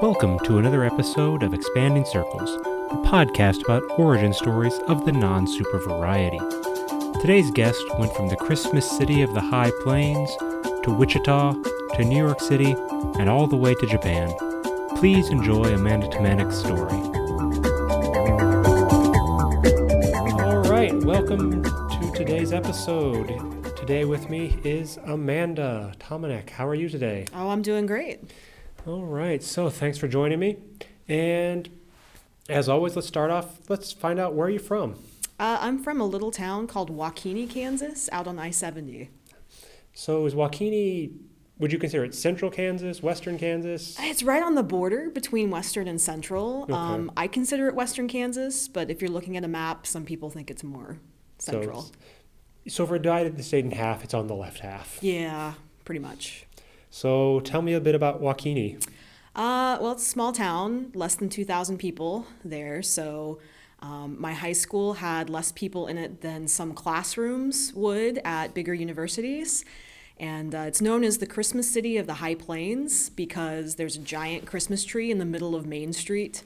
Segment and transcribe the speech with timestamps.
[0.00, 2.50] Welcome to another episode of Expanding Circles,
[2.92, 6.38] a podcast about origin stories of the non super variety.
[7.20, 10.30] Today's guest went from the Christmas city of the High Plains
[10.84, 11.52] to Wichita
[11.94, 12.76] to New York City
[13.18, 14.32] and all the way to Japan.
[14.96, 16.92] Please enjoy Amanda Tomanik's story.
[20.44, 23.26] All right, welcome to today's episode.
[23.76, 26.50] Today with me is Amanda Tomanek.
[26.50, 27.24] How are you today?
[27.34, 28.20] Oh, I'm doing great.
[28.88, 30.56] All right, so thanks for joining me.
[31.08, 31.68] And
[32.48, 33.68] as always, let's start off.
[33.68, 34.94] Let's find out where you're from.
[35.38, 39.10] Uh, I'm from a little town called WaKeeney, Kansas, out on I 70.
[39.92, 41.12] So is WaKeeney,
[41.58, 43.94] would you consider it central Kansas, western Kansas?
[44.00, 46.62] It's right on the border between Western and Central.
[46.62, 46.72] Okay.
[46.72, 50.30] Um, I consider it Western Kansas, but if you're looking at a map, some people
[50.30, 50.96] think it's more
[51.38, 51.80] Central.
[51.80, 54.98] it's- So if we're divided the state in half, it's on the left half.
[55.02, 55.52] yeah,
[55.84, 56.46] pretty much.
[56.90, 58.82] So tell me a bit about WaKeeney.
[59.34, 62.82] Uh, well, it's a small town, less than 2,000 people there.
[62.82, 63.38] So
[63.80, 68.74] um, my high school had less people in it than some classrooms would at bigger
[68.74, 69.64] universities.
[70.18, 74.00] And uh, it's known as the Christmas City of the High Plains because there's a
[74.00, 76.42] giant Christmas tree in the middle of Main Street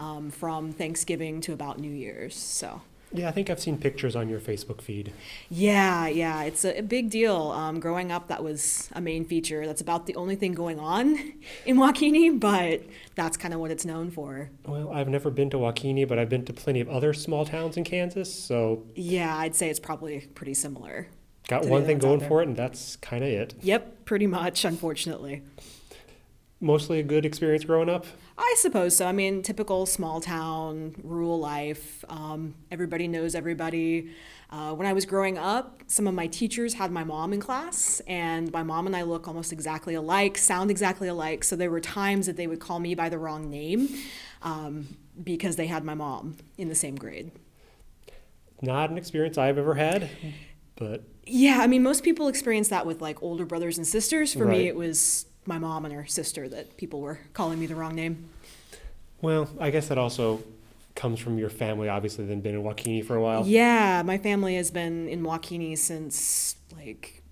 [0.00, 2.34] um, from Thanksgiving to about New Year's.
[2.34, 2.82] So.
[3.14, 5.12] Yeah, I think I've seen pictures on your Facebook feed.
[5.50, 7.50] Yeah, yeah, it's a, a big deal.
[7.52, 9.66] Um, growing up, that was a main feature.
[9.66, 11.16] That's about the only thing going on
[11.66, 12.82] in WaKeeney, but
[13.14, 14.50] that's kind of what it's known for.
[14.66, 17.76] Well, I've never been to WaKeeney, but I've been to plenty of other small towns
[17.76, 18.32] in Kansas.
[18.32, 21.08] So Yeah, I'd say it's probably pretty similar.
[21.48, 23.54] got one thing going for it, and that's kind of it.
[23.60, 25.42] Yep, pretty much, unfortunately.
[26.62, 28.06] Mostly a good experience growing up.
[28.38, 29.06] I suppose so.
[29.06, 32.04] I mean, typical small town, rural life.
[32.08, 34.10] Um, everybody knows everybody.
[34.48, 38.00] Uh, when I was growing up, some of my teachers had my mom in class,
[38.06, 41.42] and my mom and I look almost exactly alike, sound exactly alike.
[41.42, 43.88] So there were times that they would call me by the wrong name
[44.42, 47.32] um, because they had my mom in the same grade.
[48.60, 50.08] Not an experience I've ever had,
[50.76, 54.32] but Yeah, I mean, most people experience that with like older brothers and sisters.
[54.32, 54.58] For Right.
[54.58, 57.94] me, it was my mom and her sister that people were calling me the wrong
[57.94, 58.28] name.
[59.20, 60.42] well, I guess that also
[60.94, 63.46] comes from your family, obviously, then been in WaKeeney for a while.
[63.46, 67.22] Yeah, my family has been in WaKeeney since like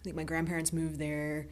[0.00, 1.46] I think my grandparents moved there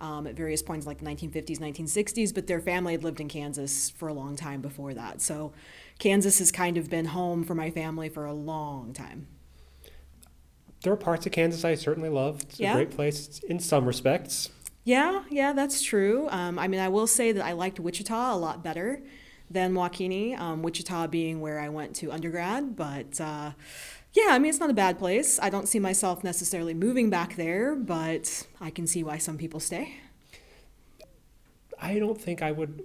[0.00, 2.34] um, at various points, like 1950s, 1960s.
[2.34, 5.20] But their family had lived in Kansas for a long time before that.
[5.20, 5.52] So
[5.98, 9.26] Kansas has kind of been home for my family for a long time.
[10.82, 12.40] There are parts of Kansas I certainly love.
[12.42, 12.72] It's Yeah?
[12.72, 14.48] a great place in some respects.
[14.84, 16.28] Yeah, yeah, that's true.
[16.30, 19.02] Um, I mean, I will say that I liked Wichita a lot better
[19.50, 20.38] than WaKeeney.
[20.38, 23.52] Um, Wichita being where I went to undergrad, but uh,
[24.12, 25.38] yeah, I mean, it's not a bad place.
[25.40, 29.60] I don't see myself necessarily moving back there, but I can see why some people
[29.60, 29.94] stay.
[31.80, 32.82] I don't think I would.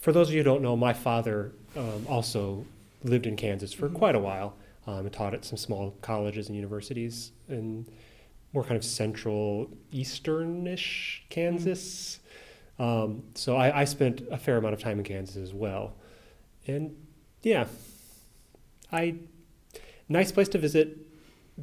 [0.00, 2.66] For those of you who don't know, my father um, also
[3.02, 3.94] lived in Kansas for Mhm.
[3.94, 4.54] quite a while
[4.86, 7.86] um, and taught at some small colleges and universities in
[8.54, 12.20] more kind of central easternish Kansas.
[12.78, 15.94] Um, so I, I spent a fair amount of time in Kansas as well,
[16.66, 16.96] and
[17.42, 17.66] yeah,
[18.90, 19.16] I
[20.08, 20.98] nice place to visit.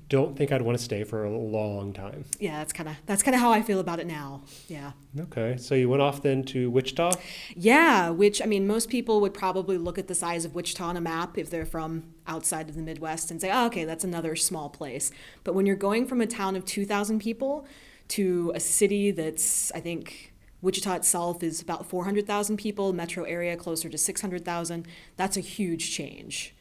[0.07, 2.23] Don't think I'd want to stay for a long time.
[2.39, 4.43] Yeah, that's kind of that's kind of how I feel about it now.
[4.69, 4.93] Yeah.
[5.19, 7.11] Okay, so you went off then to Wichita.
[7.57, 10.95] Yeah, which I mean, most people would probably look at the size of Wichita on
[10.95, 14.37] a map if they're from outside of the Midwest and say, oh, okay, that's another
[14.37, 15.11] small place.
[15.43, 17.65] But when you're going from a town of 2,000 people
[18.09, 20.31] to a city that's, I think,
[20.61, 24.87] Wichita itself is about 400,000 people, metro area closer to 600,000,
[25.17, 26.53] that's a huge change.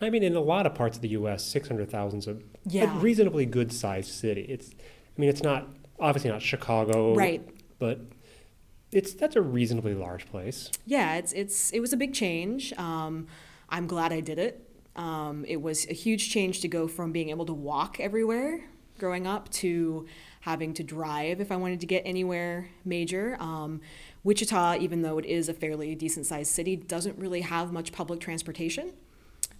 [0.00, 2.36] I mean, in a lot of parts of the U.S., six hundred thousand is a,
[2.80, 4.42] a reasonably good sized city.
[4.42, 5.68] It's, I mean, it's not
[5.98, 7.46] obviously not Chicago, Right.
[7.78, 8.00] But
[8.92, 10.70] it's that's a reasonably large place.
[10.86, 12.72] Yeah, it's it's it was a big change.
[12.74, 13.26] Um,
[13.68, 14.62] I'm glad I did it.
[14.96, 18.64] Um, it was a huge change to go from being able to walk everywhere
[18.98, 20.06] growing up to
[20.40, 23.36] having to drive if I wanted to get anywhere major.
[23.40, 23.80] Um,
[24.24, 28.20] Wichita, even though it is a fairly decent sized city, doesn't really have much public
[28.20, 28.92] transportation.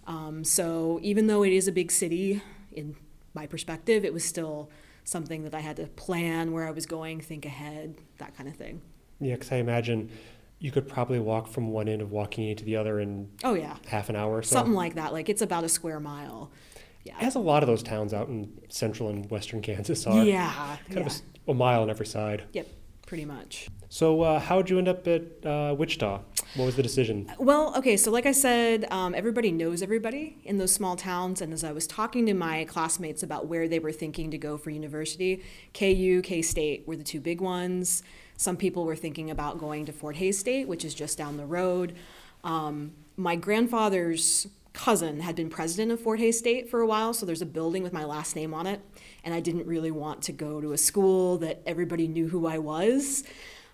[0.07, 2.95] Um, so even though it is a big city, in
[3.33, 4.71] my perspective, it was still
[5.03, 8.55] something that I had to plan where I was going, think ahead, that kind of
[8.55, 8.81] thing.
[9.19, 10.09] Yeah, because I imagine
[10.59, 13.77] you could probably walk from one end of Walking to the other in Oh yeah.
[13.87, 14.55] half an hour or so.
[14.55, 15.13] Something like that.
[15.13, 16.51] Like it's about a square mile.
[17.03, 17.15] Yeah.
[17.21, 20.23] As a lot of those towns out in central and western Kansas are.
[20.23, 20.77] Yeah.
[20.89, 21.05] Kind yeah.
[21.05, 22.43] of a mile on every side.
[22.53, 22.67] Yep.
[23.07, 23.69] Pretty much.
[23.89, 26.19] So, uh, how did you end up at uh, Wichita?
[26.55, 27.31] What was the decision?
[27.39, 31.41] Well, okay, so like I said, um, everybody knows everybody in those small towns.
[31.41, 34.57] And as I was talking to my classmates about where they were thinking to go
[34.57, 35.41] for university,
[35.73, 38.03] KU, K State were the two big ones.
[38.35, 41.45] Some people were thinking about going to Fort Hays State, which is just down the
[41.45, 41.95] road.
[42.43, 47.25] Um, my grandfather's cousin had been president of Fort Hays State for a while, so
[47.25, 48.79] there's a building with my last name on it.
[49.27, 52.59] And I didn't really want to go to a school that everybody knew who I
[52.59, 53.25] was.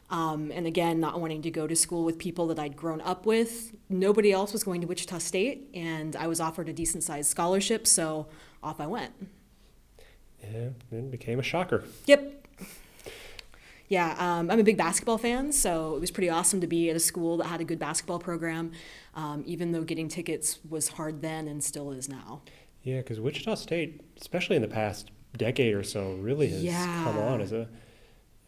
[0.09, 3.27] Um, and again, not wanting to go to school with people that I'd grown up
[3.27, 3.75] with.
[3.87, 7.85] Nobody else was going to Wichita State, and I was offered a decent sized scholarship,
[7.85, 8.25] so
[8.63, 9.11] off I went.
[10.41, 11.83] Yeah, it became a shocker.
[12.07, 12.47] Yep.
[13.89, 16.95] Yeah, um, I'm a big basketball fan, so it was pretty awesome to be at
[16.95, 18.71] a school that had a good basketball program,
[19.13, 22.41] um, even though getting tickets was hard then and still is now.
[22.81, 27.41] Yeah, because Wichita State, especially in the past decade or so, really has come on
[27.41, 27.67] as a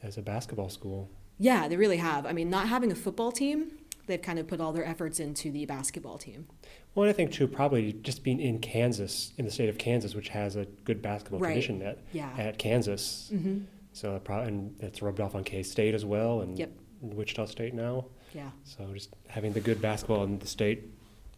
[0.03, 1.09] as a basketball school.
[1.39, 2.25] Yeah, they really have.
[2.25, 3.71] I mean, not having a football team,
[4.07, 6.47] they've kind of put all their efforts into the basketball team.
[6.93, 10.15] Well, and I think too, probably just being in Kansas, in the state of Kansas,
[10.15, 11.49] which has a good basketball Right.
[11.49, 12.29] tradition at Yeah.
[12.37, 13.29] at Kansas.
[13.31, 13.59] hmm
[13.93, 16.71] So that probably, and it's rubbed off on K State as well, and Yep.
[17.01, 18.05] Wichita State now.
[18.33, 18.49] Yeah.
[18.63, 20.83] So just having the good basketball in the state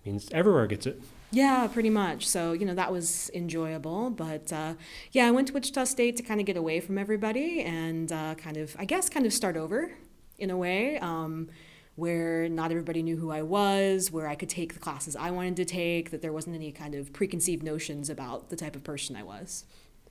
[0.06, 1.02] means everywhere gets it.
[1.30, 2.28] Yeah, pretty much.
[2.28, 4.10] So, you know, that was enjoyable.
[4.10, 4.76] But uh,
[5.12, 8.36] yeah, I went to Wichita State to kind of get away from everybody and uh,
[8.36, 9.92] kind of, I guess, kind of start over
[10.38, 11.50] in a way um,
[11.96, 15.58] where not everybody knew who I was, where I could take the classes I wanted
[15.58, 19.16] to take, that there wasn't any kind of preconceived notions about the type of person
[19.16, 19.66] I was.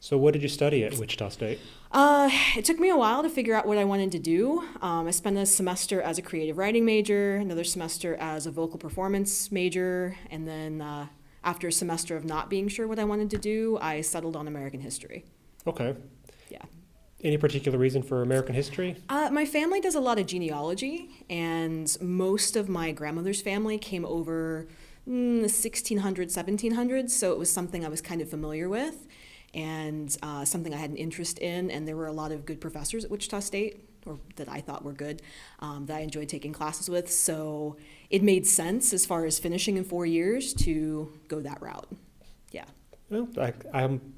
[0.06, 1.58] So what did you study at Wichita State?
[1.90, 4.62] Uh, it took me a while to figure out what I wanted to do.
[4.80, 8.78] Um, I spent a semester as a creative writing major, another semester as a vocal
[8.78, 11.08] performance major, and then uh,
[11.42, 14.46] after a semester of not being sure what I wanted to do, I settled on
[14.46, 15.24] American history.
[15.66, 15.96] Okay.
[16.50, 16.62] Yeah.
[17.24, 18.94] Any particular reason for American history?
[19.08, 24.04] Uh, my family does a lot of genealogy, and most of my grandmother's family came
[24.04, 24.68] over
[25.04, 29.08] in the 1600s, 1700s, so it was something I was kind of familiar with
[29.56, 31.70] and uh, something I had an interest in.
[31.70, 34.84] And there were a lot of good professors at Wichita State, or that I thought
[34.84, 35.22] were good,
[35.60, 37.10] um, that I enjoyed taking classes with.
[37.10, 37.76] So
[38.10, 41.88] it made sense as far as finishing in four years to go that route.
[42.52, 42.66] Yeah.
[43.10, 44.14] Well, I, I'm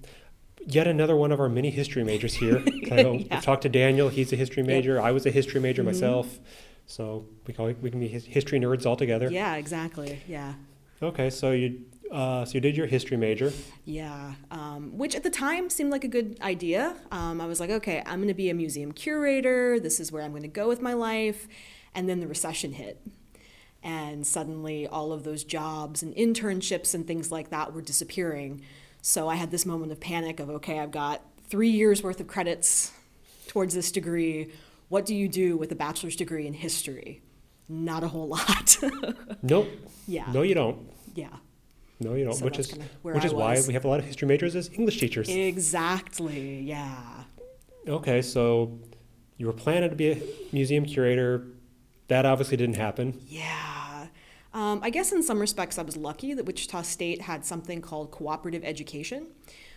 [0.67, 2.63] yet another one of our mini history majors here.
[2.89, 3.41] Yeah.
[3.41, 4.67] Talked to Daniel; he's a history Yep.
[4.67, 5.01] major.
[5.01, 5.87] I was a history major Mhm.
[5.87, 6.41] myself,
[6.87, 9.31] so we can we can be history nerds all together.
[9.31, 10.19] Yeah, exactly.
[10.27, 10.55] Yeah.
[11.03, 13.53] Okay, so you uh, so you did your history major.
[13.85, 16.97] Yeah, um, which at the time seemed like a good idea.
[17.11, 19.79] Um, I was like, okay, I'm going to be a museum curator.
[19.79, 21.47] This is where I'm going to go with my life.
[21.95, 23.01] And then the recession hit.
[23.83, 28.63] And suddenly all of those jobs and internships and things like that were disappearing.
[29.03, 32.27] So I had this moment of panic of, okay, I've got three years worth of
[32.27, 32.93] credits
[33.47, 34.53] towards this degree.
[34.89, 37.23] What do you do with a bachelor's degree in history?
[37.69, 38.77] Not a whole lot.
[39.43, 39.69] Nope.
[40.07, 40.31] yeah.
[40.33, 40.91] No, you don't.
[41.15, 41.29] Yeah.
[42.01, 42.35] No, you don't.
[42.35, 42.73] So which is
[43.03, 45.29] which I is why we have a lot of history majors as English teachers.
[45.29, 46.61] Exactly.
[46.61, 47.25] Yeah.
[47.87, 48.79] Okay, so
[49.37, 50.23] you were planning to be a
[50.53, 51.47] museum curator.
[52.09, 53.21] That obviously didn't happen.
[53.27, 54.07] Yeah.
[54.55, 58.11] Um, I guess in some respects, I was lucky that Wichita State had something called
[58.11, 59.27] cooperative education,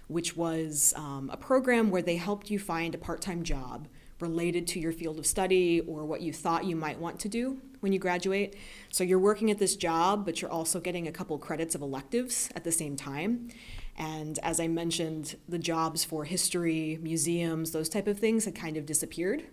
[0.07, 3.87] which was um, a program where they helped you find a part time job
[4.19, 7.59] related to your field of study or what you thought you might want to do
[7.81, 8.55] when you graduate.
[8.89, 12.49] So you're working at this job, but you're also getting a couple credits of electives
[12.55, 13.49] at the same time.
[13.97, 18.77] And as I mentioned, the jobs for history, museums, those type of things had kind
[18.77, 19.43] of disappeared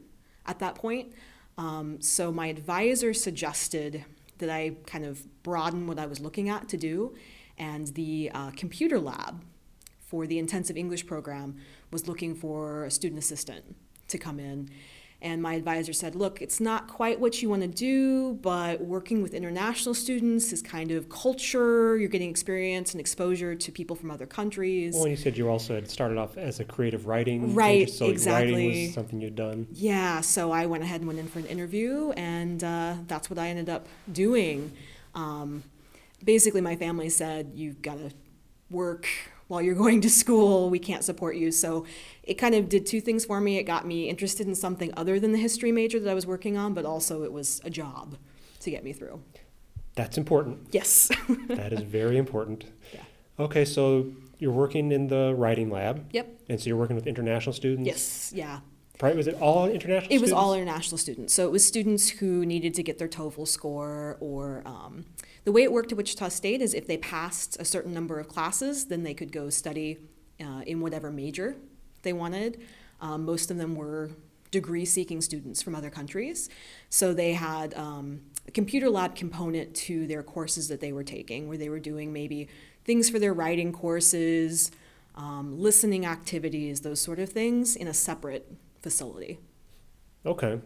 [0.46, 1.12] at that point.
[1.58, 4.04] Um, so my advisor suggested
[4.38, 7.16] that I kind of broaden what I was looking at to do,
[7.58, 9.42] and the uh, computer lab
[10.06, 11.56] for the intensive English program
[11.90, 13.76] was looking for a student assistant
[14.06, 14.70] to come in.
[15.20, 19.20] And my advisor said, Look, it's not quite what you want to do, but working
[19.20, 21.96] with international students is kind of culture.
[21.96, 24.94] You're getting experience and exposure to people from other countries.
[24.94, 28.04] Well, and you said you also had started off as a creative writing Right, so
[28.04, 28.86] writing exactly.
[28.86, 29.66] was something you'd done.
[29.72, 33.40] Yeah, so I went ahead and went in for an interview, and uh, that's what
[33.40, 34.70] I ended up doing.
[35.16, 35.64] Um,
[36.22, 38.12] basically, my family said, You've got to
[38.70, 39.08] work
[39.48, 40.70] while you're going to school.
[40.70, 41.50] We can't support you.
[41.50, 41.84] So
[42.22, 43.58] it kind of did two things for me.
[43.58, 46.56] It got me interested in something other than the history major that I was working
[46.56, 48.16] on, but also it was a job
[48.60, 49.20] to get me through.
[49.94, 50.68] That's important.
[50.70, 51.10] Yes.
[51.48, 52.66] that is very important.
[52.94, 53.00] Yeah.
[53.40, 56.28] Okay, so you're working in the writing lab, yep.
[56.48, 57.86] and so you're working with international students.
[57.86, 58.32] Yes.
[58.34, 58.60] Yeah.
[59.00, 59.16] Right?
[59.16, 60.12] Was it all international?
[60.12, 61.34] It was all international students.
[61.34, 65.06] So it was students who needed to get their TOEFL score, or um,
[65.48, 68.28] the way it worked at Wichita State is if they passed a certain number of
[68.28, 69.96] classes, then they could go study
[70.38, 71.56] uh, in whatever major
[72.02, 72.60] they wanted.
[73.00, 74.10] Um, most of them were
[74.50, 76.50] degree seeking students from other countries.
[76.90, 81.48] So they had um, a computer lab component to their courses that they were taking,
[81.48, 82.46] where they were doing maybe
[82.84, 84.70] things for their writing courses,
[85.14, 88.52] um, listening activities, those sort of things in a separate
[88.82, 89.38] facility.
[90.26, 90.60] Okay.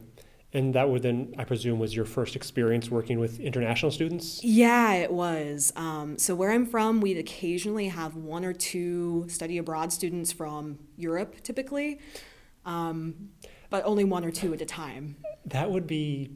[0.54, 4.42] And that would then, I presume, was your first experience working with international students?
[4.44, 5.72] Yeah, it was.
[5.76, 10.78] Um, so, where I'm from, we'd occasionally have one or two study abroad students from
[10.96, 12.00] Europe, typically,
[12.66, 13.30] um,
[13.70, 15.16] but only one or two at a time.
[15.46, 16.30] That would be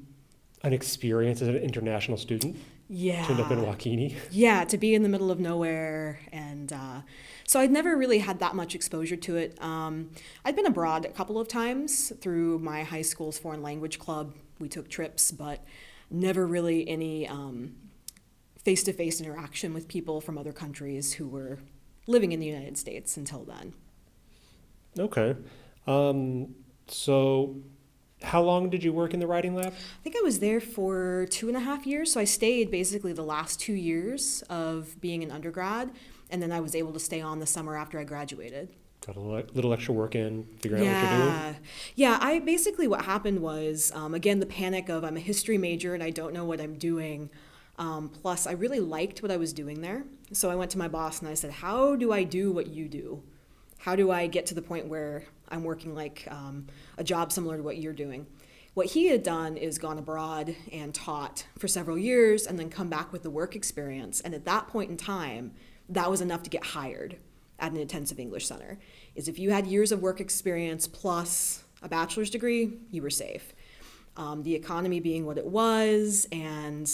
[0.62, 2.56] an experience as an international student
[2.88, 3.26] Yeah.
[3.26, 4.14] to up in WaKeeney.
[4.30, 6.20] Yeah, to be in the middle of nowhere.
[6.32, 7.00] And uh,
[7.46, 9.60] so I'd never really had that much exposure to it.
[9.62, 10.10] Um,
[10.44, 14.34] I'd been abroad a couple of times through my high school's foreign language club.
[14.58, 15.64] We took trips, but
[16.10, 17.28] never really any
[18.66, 21.60] face to face interaction with people from other countries who were
[22.08, 23.74] living in the United States until then.
[24.98, 25.36] Okay.
[25.86, 26.54] Um,
[26.88, 27.56] so,
[28.22, 29.72] how long did you work in the writing lab?
[29.72, 32.12] I think I was there for two and a half years.
[32.12, 35.92] So I stayed basically the last two years of being an undergrad,
[36.30, 38.70] and then I was able to stay on the summer after I graduated.
[39.06, 41.28] Got a little, extra work in, figuring out what you're doing.
[41.28, 41.54] Yeah,
[41.94, 42.18] yeah.
[42.20, 46.02] I basically what happened was um, again the panic of I'm a history major and
[46.02, 47.30] I don't know what I'm doing.
[47.78, 50.88] Um, plus, I really liked what I was doing there, so I went to my
[50.88, 53.22] boss and I said, "How do I do what you do?
[53.78, 56.66] How do I get to the point where I'm working like um,
[56.98, 58.26] a job similar to what you're doing?"
[58.74, 62.90] What he had done is gone abroad and taught for several years, and then come
[62.90, 64.20] back with the work experience.
[64.20, 65.52] And at that point in time,
[65.88, 67.16] that was enough to get hired
[67.58, 68.78] at an intensive English center.
[69.14, 73.54] Is if you had years of work experience plus a bachelor's degree, you were safe.
[74.18, 76.86] Um, the economy being what it was and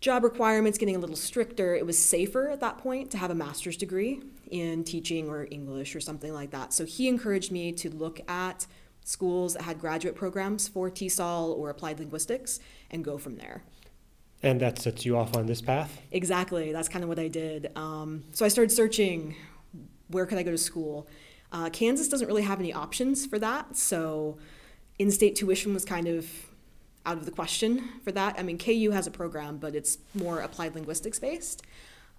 [0.00, 3.34] job requirements getting a little stricter, it was safer at that point to have a
[3.34, 6.72] master's degree in teaching or English or something like that.
[6.72, 8.66] So he encouraged me to look at
[9.04, 13.62] schools that had graduate programs for TESOL or applied linguistics and go from there.
[14.42, 16.00] And that sets you off on this path?
[16.12, 16.72] Exactly.
[16.72, 17.70] That's kind of what I did.
[17.76, 19.36] Um, so I started searching
[20.08, 21.06] where could I go to school.
[21.52, 24.38] Uh, Kansas doesn't really have any options for that, so
[24.98, 26.26] in-state tuition was kind of
[27.06, 28.38] out of the question for that.
[28.38, 31.62] I mean, KU has a program, but it's more applied linguistics based.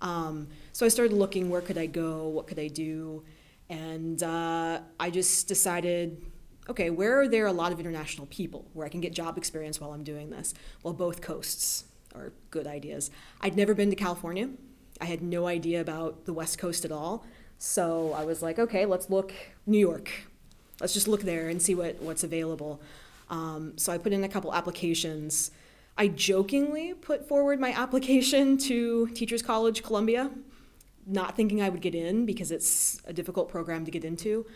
[0.02, 3.24] Um, so I started looking where could I go, what could I do,
[3.70, 6.22] and uh, I just decided,
[6.68, 9.80] okay, where are there a lot of international people where I can get job experience
[9.80, 10.54] while I'm doing this?
[10.84, 13.12] Well, both coasts are good ideas.
[13.40, 14.50] I'd never been to California.
[15.00, 17.26] I had no idea about the West Coast at all.
[17.58, 19.32] So I was like, okay, let's look
[19.66, 20.12] New York.
[20.80, 22.82] Let's just look there and see what, what's available.
[23.30, 25.52] Um, so I put in a couple applications.
[26.02, 30.32] I jokingly put forward my application to Teachers College Columbia,
[31.06, 34.48] not thinking I would get in because it's a difficult program to get into.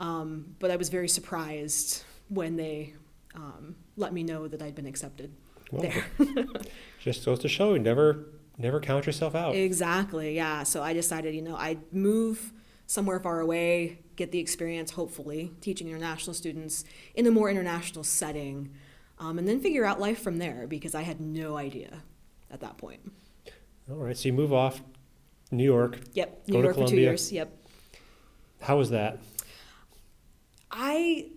[0.00, 2.94] Um, but I was very surprised when they
[3.36, 5.32] um, let me know that I'd been accepted
[5.70, 6.04] Well, there.
[6.98, 9.54] just goes to show you never, never count yourself out.
[9.54, 10.64] Exactly, yeah.
[10.64, 12.52] So I decided, you know, I'd move
[12.88, 18.74] somewhere far away, get the experience, hopefully, teaching international students in a more international setting,
[19.18, 22.02] um, and then figure out life from there because I had no idea
[22.50, 23.12] at that point.
[23.90, 24.16] All right.
[24.16, 24.80] So you move off
[25.50, 25.98] New York.
[26.14, 27.32] Yep, Go New to York for two years.
[27.32, 27.50] Yep.
[28.60, 29.18] How was that?
[30.70, 31.30] I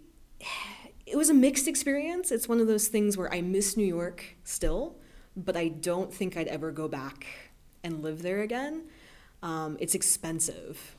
[1.05, 2.31] it was a mixed experience.
[2.31, 4.97] It's one of those things where I miss New York still,
[5.35, 7.25] but I don't think I'd ever go back
[7.83, 8.83] and live there again.
[9.43, 10.95] Um, it's expensive.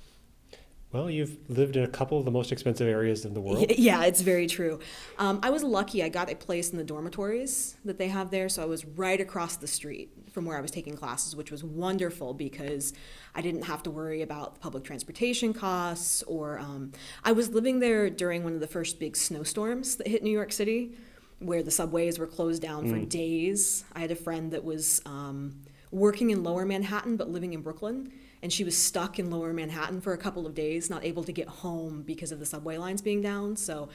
[0.92, 3.72] Well, you've lived in a couple of the most expensive areas in the world.
[3.82, 4.78] Yeah, it's very true.
[5.18, 6.04] Um, I was lucky.
[6.04, 9.20] I got a place in the dormitories that they have there, so I was right
[9.20, 12.92] across the street from where I was taking classes, which was wonderful because
[13.34, 16.22] I didn't have to worry about public transportation costs.
[16.24, 16.92] Or um,
[17.24, 20.52] I was living there during one of the first big snowstorms that hit New York
[20.52, 20.94] City,
[21.38, 23.84] where the subways were closed down for days.
[23.94, 28.12] I had a friend that was um, working in Lower Manhattan but living in Brooklyn
[28.42, 31.32] and she was stuck in lower Manhattan for a couple of days, not able to
[31.32, 33.56] get home because of the subway lines being down.
[33.56, 33.88] So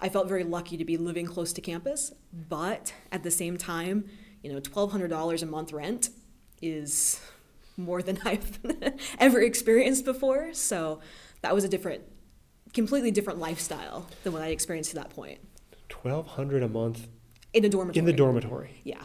[0.00, 4.04] I felt very lucky to be living close to campus, but at the same time,
[4.42, 6.10] you know, $1,200 a month rent
[6.62, 7.20] is
[7.76, 8.58] more than I've
[9.18, 10.54] ever experienced before.
[10.54, 11.00] So
[11.42, 12.02] that was a different,
[12.72, 15.38] completely different lifestyle than what I experienced to that point
[15.88, 17.08] Twelve hundred a month
[17.54, 17.98] in a dormitory.
[17.98, 18.80] in the dormitory.
[18.84, 19.02] Yeah.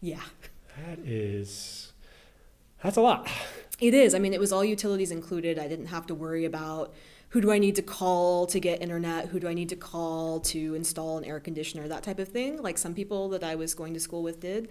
[0.00, 0.20] Yeah.
[0.76, 1.87] That is,
[2.82, 3.28] that's a lot.
[3.80, 4.14] It is.
[4.14, 5.58] I mean, it was all utilities included.
[5.58, 6.94] I didn't have to worry about
[7.30, 10.40] who do I need to call to get internet, who do I need to call
[10.40, 13.74] to install an air conditioner, that type of thing, like some people that I was
[13.74, 14.68] going to school with did.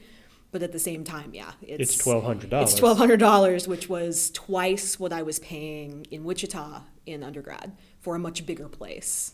[0.52, 2.72] But at the same time, yeah, it's It's twelve hundred dollars.
[2.72, 7.78] It's twelve hundred dollars, which was twice what I was paying in Wichita in undergrad
[8.00, 9.34] for a much bigger place.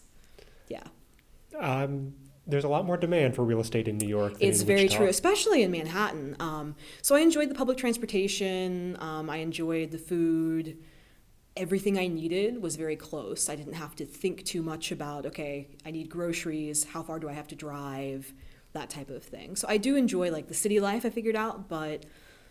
[0.68, 0.84] Yeah.
[1.60, 4.34] um, there's a lot more demand for real estate in New York.
[4.40, 4.98] Than It's very Wichita.
[4.98, 6.36] true, especially in Manhattan.
[6.40, 8.98] Um, so I enjoyed the public transportation.
[9.00, 10.78] Um, I enjoyed the food.
[11.56, 13.48] Everything I needed was very close.
[13.48, 16.84] I didn't have to think too much about, okay, I need groceries.
[16.84, 18.34] How far do I have to drive?
[18.74, 19.56] That type of thing.
[19.56, 22.06] So I do enjoy like the city life I figured out, but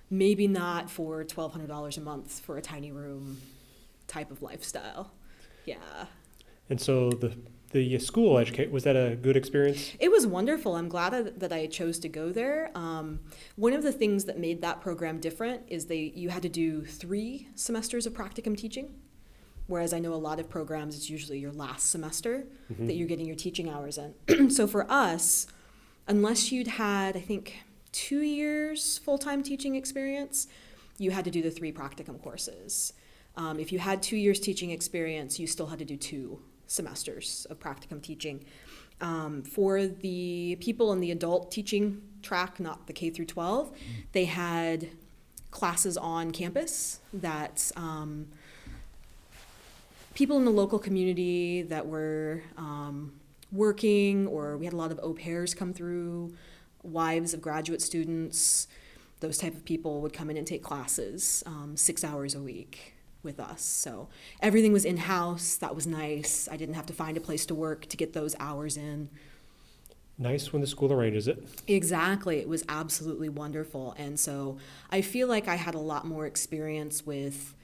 [0.08, 3.40] maybe not for $1,200 a month for a tiny room
[4.06, 5.10] type of lifestyle.
[5.64, 5.76] Yeah.
[6.72, 7.36] And so the
[7.72, 9.92] the school educate was that a good experience?
[10.00, 10.74] It was wonderful.
[10.76, 12.70] I'm glad that- that I chose to go there.
[12.74, 13.20] Um,
[13.56, 16.84] one of the things that made that program different is they you had to do
[16.84, 18.94] three semesters of practicum teaching,
[19.66, 22.86] whereas I know a lot of programs it's usually your last semester Mm-hmm.
[22.86, 24.50] that you're getting your teaching hours in.
[24.56, 25.46] so for us,
[26.08, 27.58] unless you'd had I think
[27.92, 30.46] two years full time teaching experience,
[30.98, 32.94] you had to do the three practicum courses.
[33.34, 36.40] Um, if you had two years teaching experience, you still had to do two
[36.72, 38.44] semesters of practicum teaching.
[39.00, 43.72] Um, for the people in the adult teaching track, not the K through 12,
[44.12, 44.88] they had
[45.50, 48.28] classes on campus that um,
[50.14, 53.12] people in the local community that were um,
[53.50, 56.34] working, or we had a lot of au pairs come through,
[56.82, 58.68] wives of graduate students,
[59.20, 62.91] those type of people would come in and take classes um, six hours a week
[63.22, 63.62] with us.
[63.62, 64.08] So
[64.40, 65.56] everything was in house.
[65.56, 66.48] That was nice.
[66.50, 69.08] I didn't have to find a place to work to get those hours in.
[70.18, 71.42] Nice when the school arranges it.
[71.66, 72.38] Exactly.
[72.38, 73.94] It was absolutely wonderful.
[73.98, 74.58] And so
[74.90, 77.54] I feel like I had a lot more experience with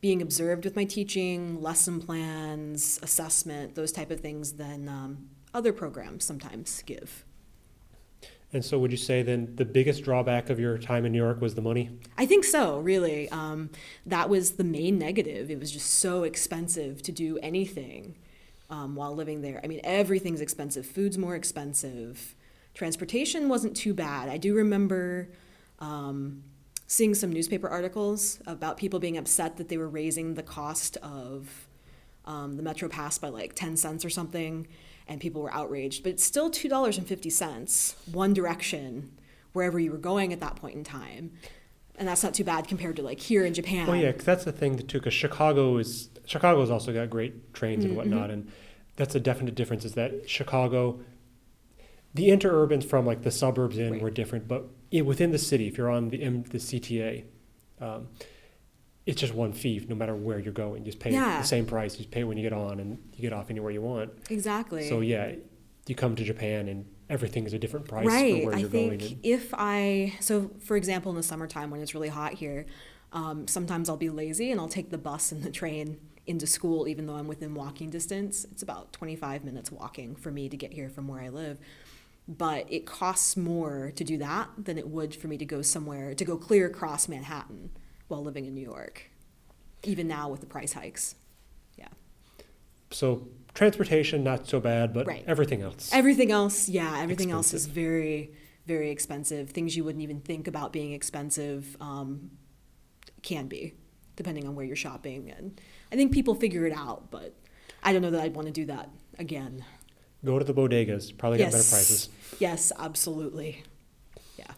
[0.00, 5.72] being observed with my teaching, lesson plans, assessment, those type of things than um, other
[5.72, 7.24] programs sometimes give.
[8.52, 11.40] And so would you say then the biggest drawback of your time in New York
[11.40, 11.90] was the money?
[12.18, 13.28] I think so, really.
[13.30, 13.70] Um,
[14.06, 15.50] that was the main negative.
[15.50, 18.16] It was just so expensive to do anything
[18.68, 19.60] um, while living there.
[19.62, 20.84] I mean, everything's expensive.
[20.84, 22.34] Food's more expensive.
[22.74, 24.28] Transportation wasn't too bad.
[24.28, 25.28] I do remember
[25.78, 26.42] um,
[26.86, 31.68] seeing some newspaper articles about people being upset that they were raising the cost of
[32.24, 34.66] um, the Metro Pass by like 10 cents or something,
[35.08, 36.02] and people were outraged.
[36.02, 39.10] But it's still $2.50, one direction,
[39.52, 41.32] wherever you were going at that point in time.
[41.96, 43.86] And that's not too bad compared to like here in Japan.
[43.86, 44.98] Well, yeah, 'cause that's the thing too.
[44.98, 48.48] Because Chicago is Chicago's also got great trains and Mhm, whatnot, and
[48.96, 49.84] that's a definite difference.
[49.84, 51.00] Is that Chicago,
[52.14, 54.02] the interurbans from like the suburbs in Right.
[54.02, 57.24] were different, but within the city, if you're on the M, the CTA,
[57.80, 58.08] um,
[59.10, 60.82] it's just one fee no matter where you're going.
[60.82, 61.40] You just pay Yeah.
[61.40, 61.98] the same price.
[61.98, 64.12] You pay when you get on, and you get off anywhere you want.
[64.30, 64.88] Exactly.
[64.88, 65.32] So yeah,
[65.88, 68.42] you come to Japan and everything is a different price right.
[68.42, 69.12] for where I you're think going.
[69.12, 72.66] And, if I, so for example, in the summertime when it's really hot here,
[73.12, 76.86] um, sometimes I'll be lazy and I'll take the bus and the train into school,
[76.86, 78.46] even though I'm within walking distance.
[78.52, 81.58] It's about 25 minutes walking for me to get here from where I live.
[82.28, 86.14] But it costs more to do that than it would for me to go somewhere,
[86.14, 87.70] to go clear across Manhattan
[88.10, 89.10] while living in New York,
[89.84, 91.14] even now with the price hikes.
[91.78, 91.88] Yeah.
[92.90, 95.24] so transportation not so bad, but Right.
[95.26, 95.90] everything else.
[95.92, 98.32] Everything else, yeah, everything else is very,
[98.66, 99.50] very expensive.
[99.50, 102.30] Things you wouldn't even think about being expensive um,
[103.22, 103.74] can be,
[104.16, 105.30] depending on where you're shopping.
[105.36, 105.60] And
[105.92, 107.34] I think people figure it out, but
[107.82, 109.64] I don't know that I'd want to do that again.
[110.24, 111.16] Go to the bodegas.
[111.16, 112.08] Probably got better prices.
[112.38, 113.64] Yes, absolutely.
[114.38, 114.52] Yeah.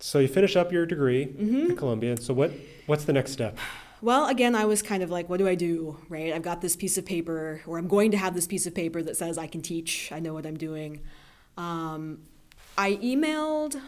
[0.00, 1.72] So you finish up your degree Mm-hmm.
[1.72, 2.16] at Columbia.
[2.20, 2.52] So what
[2.86, 3.58] what's the next step?
[4.02, 6.32] Well, again, I was kind of like, what do I do, right?
[6.32, 9.02] I've got this piece of paper, or I'm going to have this piece of paper
[9.02, 11.00] that says I can teach, I know what I'm doing.
[11.58, 12.22] Um,
[12.78, 13.78] I emailed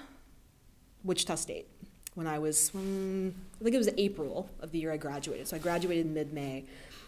[1.03, 1.66] Wichita State
[2.14, 5.48] when I was, mm, I think it was April of the year I graduated.
[5.48, 6.66] So I graduated mid May.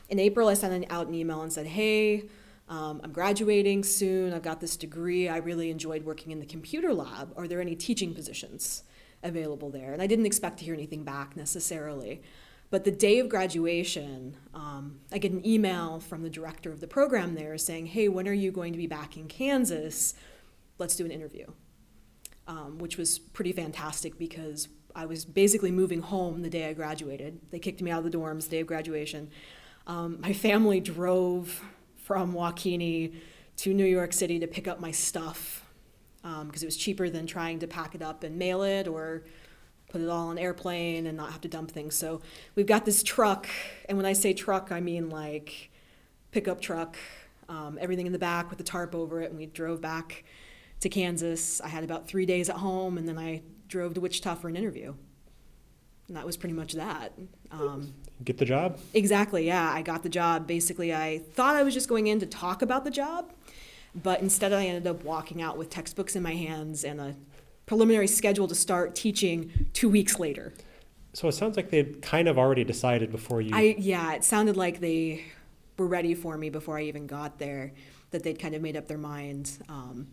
[0.08, 2.24] In April, I sent out an email and said, hey,
[2.70, 4.32] um, I'm graduating soon.
[4.32, 5.28] I've got this degree.
[5.28, 7.34] I really enjoyed working in the computer lab.
[7.36, 8.82] Are there any teaching positions
[9.24, 9.92] available there?
[9.92, 12.22] And I didn't expect to hear anything back necessarily.
[12.70, 16.88] But the day of graduation, um, I get an email from the director of the
[16.88, 20.14] program there saying, hey, when are you going to be back in Kansas?
[20.78, 21.46] Let's do an interview,
[22.48, 27.40] um, which was pretty fantastic because I was basically moving home the day I graduated.
[27.50, 29.30] They kicked me out of the dorms the day of graduation.
[29.86, 31.62] Um, my family drove
[31.96, 33.14] from WaKeeney
[33.58, 35.63] to New York City to pick up my stuff
[36.46, 39.24] because it was cheaper than trying to pack it up and mail it or
[39.90, 41.94] put it all on airplane and not have to dump things.
[41.94, 42.22] So
[42.54, 43.48] we've got this truck,
[43.88, 45.70] and when I say truck, I mean like
[46.30, 46.96] pickup truck,
[47.48, 50.24] um, everything in the back with the tarp over it, and we drove back
[50.80, 51.60] to Kansas.
[51.60, 54.56] I had about three days at home, and then I drove to Wichita for an
[54.56, 54.94] interview.
[56.08, 57.12] And that was pretty much that.
[57.50, 58.78] Um, Get the job?
[58.92, 59.70] Exactly, yeah.
[59.72, 60.46] I got the job.
[60.46, 63.32] Basically, I thought I was just going in to talk about the job.
[63.94, 67.14] But instead, I ended up walking out with textbooks in my hands and a
[67.66, 70.52] preliminary schedule to start teaching two weeks later.
[71.12, 73.54] So it sounds like they'd kind of already decided before you.
[73.54, 75.24] I yeah, it sounded like they
[75.78, 77.72] were ready for me before I even got there.
[78.10, 79.58] That they'd kind of made up their mind.
[79.68, 80.08] Um,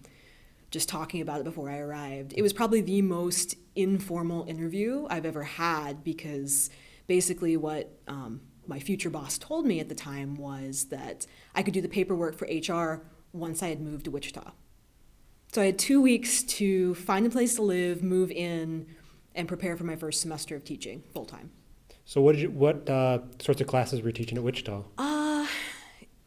[0.71, 2.33] just talking about it before I arrived.
[2.35, 6.69] It was probably the most informal interview I've ever had because
[7.07, 11.73] basically what um, my future boss told me at the time was that I could
[11.73, 14.51] do the paperwork for HR once I had moved to Wichita.
[15.53, 18.87] So I had two weeks to find a place to live, move in,
[19.35, 21.51] and prepare for my first semester of teaching full time.
[22.05, 24.83] so what did you, what uh, sorts of classes were you teaching at Wichita?
[24.97, 25.47] Uh,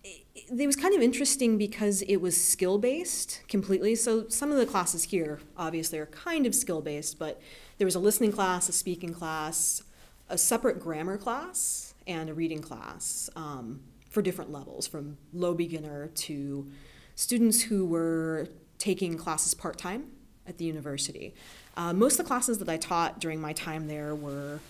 [0.03, 3.95] it, it was kind of interesting because it was skill based completely.
[3.95, 7.41] So some of the classes here, obviously, are kind of skill based, but
[7.79, 9.83] there was a listening class, a speaking class,
[10.29, 13.81] a separate grammar class, and a reading class um,
[14.15, 16.71] for different levels, from low beginner to
[17.17, 18.49] students who were
[18.79, 20.07] taking classes part time
[20.47, 21.35] at the university.
[21.77, 24.61] Uh, most of the classes that I taught during my time there were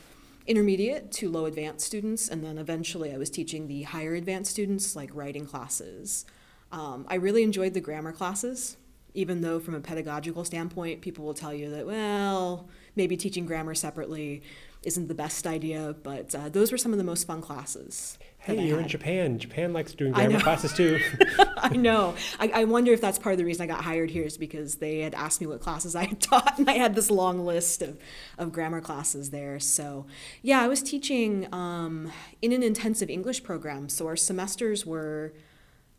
[0.47, 4.97] intermediate to low advanced students, and then eventually I was teaching the higher advanced students,
[4.97, 6.25] like writing classes.
[6.73, 8.79] Um, I really enjoyed the grammar classes,
[9.15, 13.75] even though, from a pedagogical standpoint, people will tell you that, well, maybe teaching grammar
[13.75, 14.43] separately
[14.83, 18.19] isn't the best idea, but uh, those were some of the most fun classes.
[18.45, 18.89] Hey, you're in.
[18.89, 19.39] Japan.
[19.39, 21.01] Japan likes doing grammar classes too.
[21.57, 22.15] I know.
[22.39, 24.75] I, I wonder if that's part of the reason I got hired here is because
[24.75, 27.81] they had asked me what classes I had taught, and I had this long list
[27.81, 27.99] of,
[28.37, 29.59] of grammar classes there.
[29.61, 30.05] So,
[30.43, 33.89] yeah, I was teaching um, in an intensive English program.
[33.89, 35.33] So, our semesters were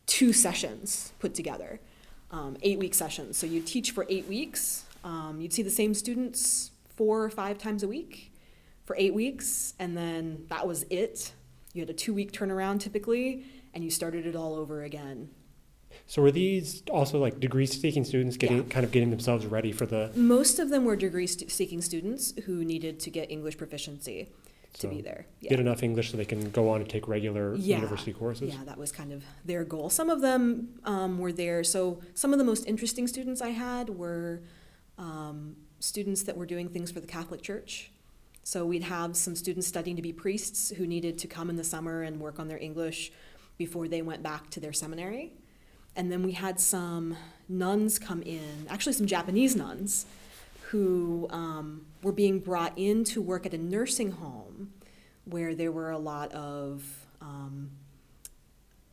[0.06, 1.80] two sessions put together,
[2.30, 3.38] um, eight week sessions.
[3.38, 7.58] So, you'd teach for eight weeks, um, you'd see the same students four or five
[7.58, 8.32] times a week
[8.84, 11.34] for eight weeks, and then that was it.
[11.76, 15.30] You had a two week turnaround typically, and you started it all over again.
[16.08, 18.64] so were these also like degree-seeking students getting Yeah.
[18.70, 20.10] kind of getting themselves ready for the?
[20.16, 24.30] Most of them were degree st- seeking students who needed to get English proficiency
[24.80, 25.26] to be there.
[25.42, 25.52] Yeah.
[25.52, 27.76] Get enough English so they can go on and take regular Yeah.
[27.78, 28.54] university courses.
[28.54, 29.90] Yeah, that was kind of their goal.
[29.90, 31.64] Some of them um, were there.
[31.64, 34.42] So some of the most interesting students I had were
[34.98, 37.92] um, students that were doing things for the Catholic Church.
[38.48, 41.64] So we'd have some students studying to be priests who needed to come in the
[41.64, 43.12] summer and work on their English
[43.58, 45.34] before they went back to their seminary.
[45.96, 47.18] And then we had some
[47.50, 50.06] nuns come in, actually some Japanese nuns,
[50.70, 54.74] who um, were being brought in to work at a nursing home
[55.24, 56.84] where there were a lot of
[57.22, 57.72] um,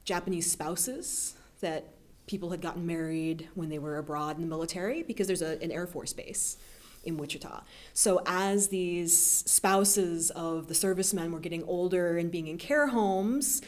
[0.07, 1.93] Japanese spouses that
[2.27, 5.71] people had gotten married when they were abroad in the military because there's a, an
[5.71, 6.57] Air Force base
[7.05, 7.63] in Wichita.
[7.93, 13.63] So as these spouses of the servicemen were getting older and being in care homes,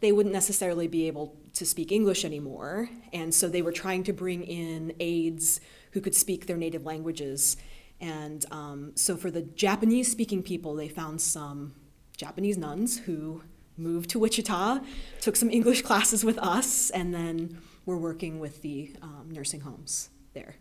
[0.00, 2.88] they wouldn't necessarily be able to speak English anymore.
[3.12, 5.60] And so they were trying to bring in aides
[5.92, 7.56] who could speak their native languages.
[8.00, 11.74] And um, so for the Japanese speaking people, they found some
[12.16, 13.42] Japanese nuns who
[13.76, 14.80] moved to Wichita,
[15.20, 20.10] took some English classes with us, and then were working with the um, nursing homes
[20.34, 20.56] there.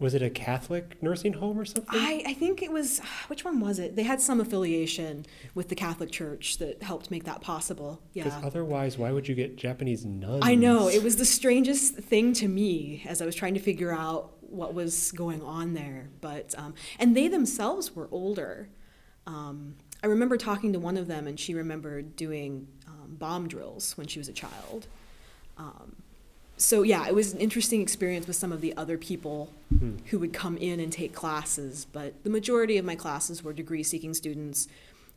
[0.00, 1.84] Was it a Catholic nursing home or something?
[1.90, 3.96] I, I think it was, which one was it?
[3.96, 8.00] They had some affiliation with the Catholic Church that helped make that possible.
[8.14, 8.46] Because Yeah.
[8.46, 10.42] otherwise, why would you get Japanese nuns?
[10.44, 10.88] I know.
[10.88, 14.72] It was the strangest thing to me as I was trying to figure out what
[14.72, 16.10] was going on there.
[16.20, 18.68] But, um, and they themselves were older.
[19.26, 23.96] Um, I remember talking to one of them, and she remembered doing um, bomb drills
[23.98, 24.86] when she was a child.
[25.56, 25.96] Um,
[26.58, 29.96] so, yeah, it was an interesting experience with some of the other people Hmm.
[30.06, 31.86] who would come in and take classes.
[31.92, 34.66] But the majority of my classes were degree seeking students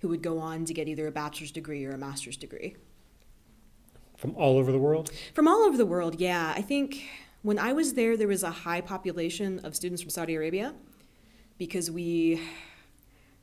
[0.02, 2.76] who would go on to get either a bachelor's degree or a master's degree.
[4.18, 5.10] From all over the world?
[5.34, 6.54] From all over the world, yeah.
[6.56, 7.04] I think
[7.44, 10.74] when I was there, there was a high population of students from Saudi Arabia
[11.58, 12.42] because we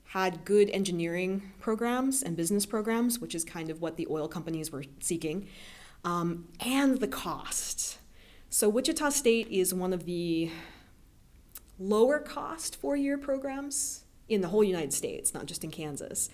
[0.04, 4.70] had good engineering programs and business programs, which is kind of what the oil companies
[4.70, 5.46] were seeking,
[6.04, 7.98] um, and the cost.
[8.50, 10.50] So, Wichita State is one of the
[11.78, 16.28] lower cost four year programs in the whole United States, not just in Kansas.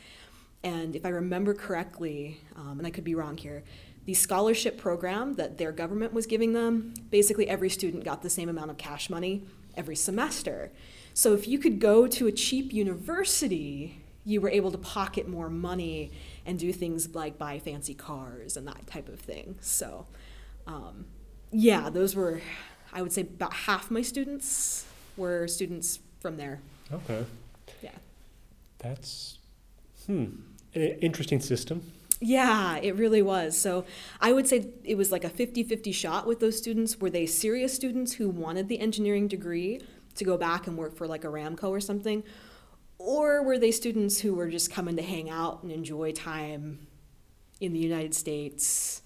[0.62, 3.62] And if I remember correctly, um, and I could be wrong here,
[4.06, 8.48] the scholarship program that their government was giving them, basically every student got the same
[8.48, 9.42] amount of cash money
[9.76, 10.70] every semester.
[11.12, 15.50] So if you could go to a cheap university, you were able to pocket more
[15.50, 16.12] money
[16.46, 19.56] and do things like buy fancy cars and that type of thing.
[19.60, 20.06] So,
[20.66, 21.06] um,
[21.50, 22.40] yeah, those were,
[22.92, 26.60] I would say, about half my students were students from there.
[26.92, 27.24] Okay.
[27.82, 27.90] Yeah.
[28.78, 29.38] That's,
[30.06, 30.26] hmm,
[30.74, 31.92] an interesting system.
[32.20, 33.58] Yeah, it really was.
[33.58, 33.84] So
[34.20, 36.98] I would say it was like a 50 50 shot with those students.
[36.98, 39.80] Were they serious students who wanted the engineering degree
[40.14, 42.22] to go back and work for like Aramco or something?
[43.04, 46.86] Or were they students who were just coming to hang out and enjoy time
[47.60, 49.02] in the United States,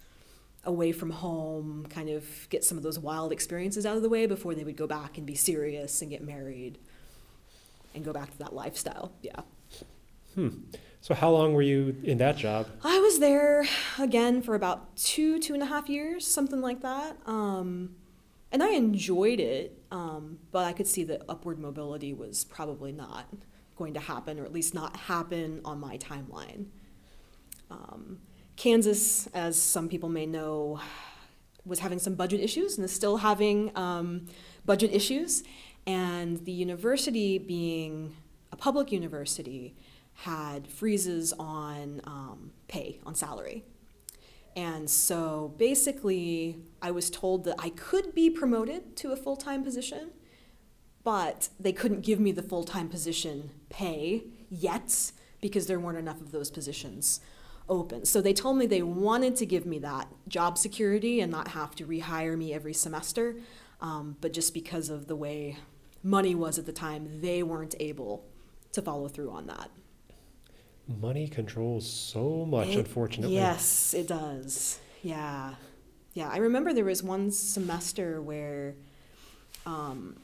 [0.63, 4.27] away from home, kind of get some of those wild experiences out of the way
[4.27, 6.79] before they would go back and be serious and get married
[7.93, 9.11] and go back to that lifestyle?
[9.21, 9.41] Yeah.
[10.37, 10.51] Hmm.
[11.01, 12.69] So how long were you in that job?
[12.85, 13.67] I was there
[13.99, 17.17] again for about two, two and a half years, something like that.
[17.27, 17.97] Um,
[18.53, 23.27] and I enjoyed it, um, but I could see that upward mobility was probably not
[23.79, 26.67] going to happen, or at least not happen on my timeline.
[27.71, 28.19] Um,
[28.57, 30.81] Kansas, as some people may know,
[31.65, 34.27] was having some budget issues and is still having um,
[34.65, 35.45] budget issues.
[35.87, 38.17] And the university, being
[38.53, 39.77] a public university,
[40.13, 43.65] had freezes on um, pay, on salary.
[44.57, 49.63] And so basically, I was told that I could be promoted to a full time
[49.63, 50.11] position,
[51.05, 56.21] but they couldn't give me the full time position pay yet because there weren't enough
[56.21, 57.21] of those positions
[57.69, 58.05] open.
[58.05, 61.75] So they told me they wanted to give me that job security and not have
[61.77, 63.37] to rehire me every semester.
[63.81, 65.57] Um, but just because of the way
[66.03, 68.25] money was at the time, they weren't able
[68.73, 69.71] to follow through on that.
[71.01, 73.37] Money controls so much, It- unfortunately.
[73.37, 74.79] Yes, it does.
[75.03, 75.55] Yeah.
[76.15, 76.29] Yeah.
[76.31, 78.75] I remember there was one semester where
[79.67, 80.17] um,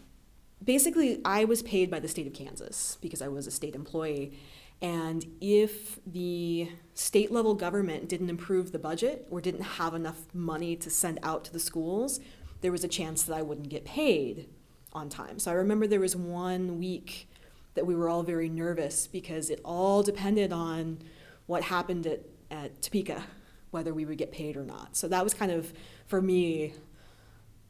[0.64, 4.38] basically I was paid by the state of Kansas because I was a state employee.
[4.82, 10.76] And if the state level government didn't improve the budget or didn't have enough money
[10.76, 12.20] to send out to the schools,
[12.60, 14.48] there was a chance that I wouldn't get paid
[14.92, 15.38] on time.
[15.38, 17.28] So I remember there was one week
[17.74, 20.98] that we were all very nervous because it all depended on
[21.46, 23.24] what happened at, at Topeka,
[23.70, 24.96] whether we would get paid or not.
[24.96, 25.72] So that was kind of,
[26.06, 26.72] for me,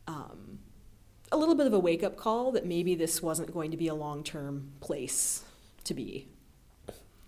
[0.06, 0.58] um,
[1.34, 3.88] a little bit of a wake up call that maybe this wasn't going to be
[3.88, 5.44] a long term place
[5.84, 6.28] to be.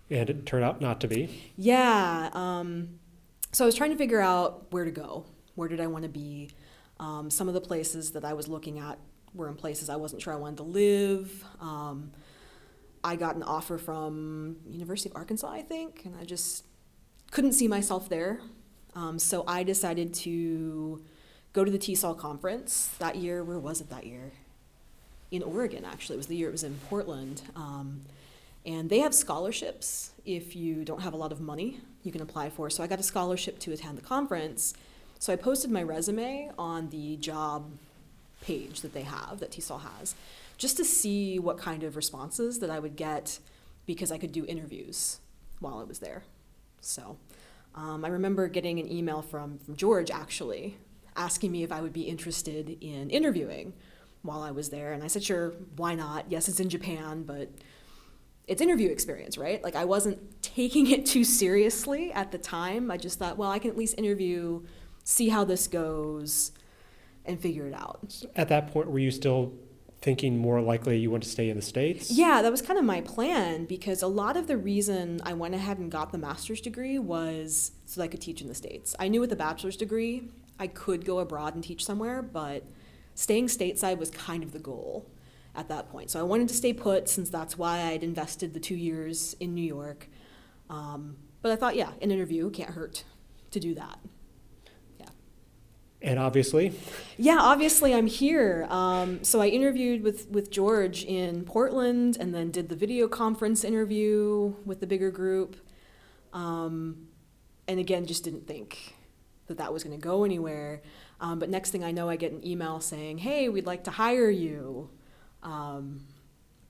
[0.09, 1.51] And it turned out not to be.
[1.57, 2.29] Yeah.
[2.33, 2.99] Um,
[3.51, 5.25] so I was trying to figure out where to go.
[5.55, 6.49] Where did I want to be?
[6.99, 8.97] Um, some of the places that I was looking at
[9.33, 11.43] were in places I wasn't sure I wanted to live.
[11.59, 12.11] Um,
[13.03, 16.63] I got an offer from University of Arkansas, I think, and I just
[17.31, 18.39] couldn't see myself there.
[18.95, 21.03] Um, so I decided to
[21.53, 23.43] go to the TESOL conference that year.
[23.43, 24.31] Where was it that year?
[25.31, 26.15] In Oregon, actually.
[26.15, 27.41] It was the year it was in Portland.
[27.55, 28.01] Um,
[28.65, 32.49] and they have scholarships if you don't have a lot of money you can apply
[32.49, 32.69] for.
[32.69, 34.73] So I got a scholarship to attend the conference.
[35.19, 37.71] So I posted my resume on the job
[38.41, 40.15] page that they have, that TESOL has,
[40.57, 43.39] just to see what kind of responses that I would get
[43.85, 45.19] because I could do interviews
[45.59, 46.23] while I was there.
[46.81, 47.17] So
[47.73, 50.77] um, I remember getting an email from, from George actually
[51.17, 53.73] asking me if I would be interested in interviewing
[54.21, 54.93] while I was there.
[54.93, 56.25] And I said, sure, why not?
[56.29, 57.49] Yes, it's in Japan, but
[58.47, 59.61] it's interview experience, right?
[59.63, 62.89] Like I wasn't taking it too seriously at the time.
[62.91, 64.63] I just thought, well, I can at least interview,
[65.03, 66.51] see how this goes,
[67.25, 68.23] and figure it out.
[68.35, 69.53] At that point, were you still
[70.01, 72.11] thinking more likely you want to stay in the States?
[72.11, 75.55] Yeah, that was kind of my plan because a lot of the reason I went
[75.55, 78.95] ahead and got the master's degree was so that I could teach in the States.
[78.99, 82.63] I knew with the bachelor's degree, I could go abroad and teach somewhere, but
[83.13, 85.09] staying stateside was kind of the goal
[85.55, 86.11] at that point.
[86.11, 89.55] So I wanted to stay put since that's why I'd invested the two years in
[89.55, 90.07] New York.
[90.69, 93.03] Um, but I thought, yeah, an interview can't hurt
[93.51, 93.99] to do that.
[94.99, 95.07] Yeah.
[96.01, 96.73] And obviously,
[97.17, 98.67] Yeah, obviously I'm here.
[98.69, 103.63] Um, so I interviewed with, with George in Portland and then did the video conference
[103.63, 105.55] interview with the bigger group.
[106.33, 107.07] Um,
[107.67, 108.93] and again, just didn't think
[109.47, 110.81] that that was going to go anywhere.
[111.19, 113.91] Um, but next thing I know, I get an email saying, hey, we'd like to
[113.91, 114.89] hire you.
[115.43, 116.05] Um,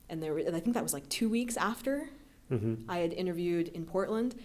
[0.09, 2.09] and there, and I think that was like two weeks after
[2.51, 2.83] mhm.
[2.87, 4.35] I had interviewed in Portland.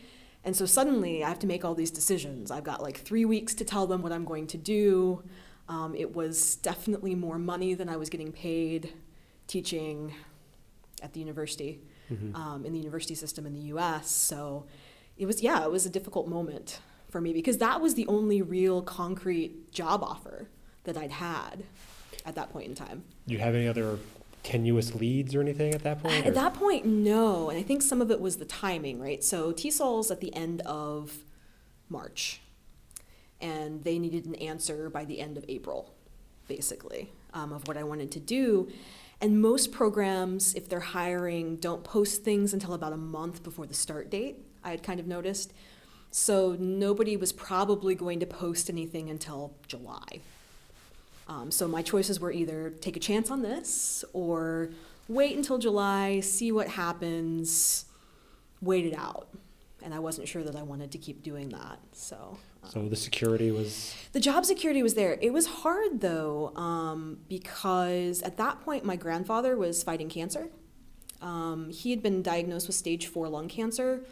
[0.45, 2.51] And so suddenly I have to make all these decisions.
[2.51, 5.23] I've got like three weeks to tell them what I'm going to do.
[5.68, 8.92] Um, it was definitely more money than I was getting paid
[9.47, 10.14] teaching
[11.01, 12.35] at the university, Mhm.
[12.35, 14.11] um, in the university system in the US.
[14.11, 14.66] So
[15.16, 16.81] it was, yeah, it was a difficult moment
[17.12, 20.48] for me because that was the only real concrete job offer
[20.85, 21.62] that I'd had
[22.25, 23.05] at that point in time.
[23.29, 23.98] Do you have any other
[24.42, 26.25] tenuous leads or anything at that point?
[26.25, 27.51] or- At that point, no.
[27.51, 29.22] And I think some of it was the timing, right?
[29.22, 31.18] So TESOL's at the end of
[31.88, 32.40] March,
[33.40, 35.92] and they needed an answer by the end of April,
[36.48, 38.68] basically, um, of what I wanted to do.
[39.20, 43.75] And most programs, if they're hiring, don't post things until about a month before the
[43.75, 45.53] start date, I had kind of noticed.
[46.12, 50.20] So nobody was probably going to post anything until July.
[51.27, 54.68] Um, so my choices were either take a chance on this or
[55.09, 57.87] wait until July, see what happens,
[58.61, 59.29] wait it out.
[59.83, 61.79] And I wasn't sure that I wanted to keep doing that.
[61.92, 65.18] So, uh, So the security was the job security was there.
[65.22, 70.51] It was hard though, um, because at that point my grandfather was fighting cancer.
[71.22, 74.05] Um, he had been diagnosed with stage four lung cancer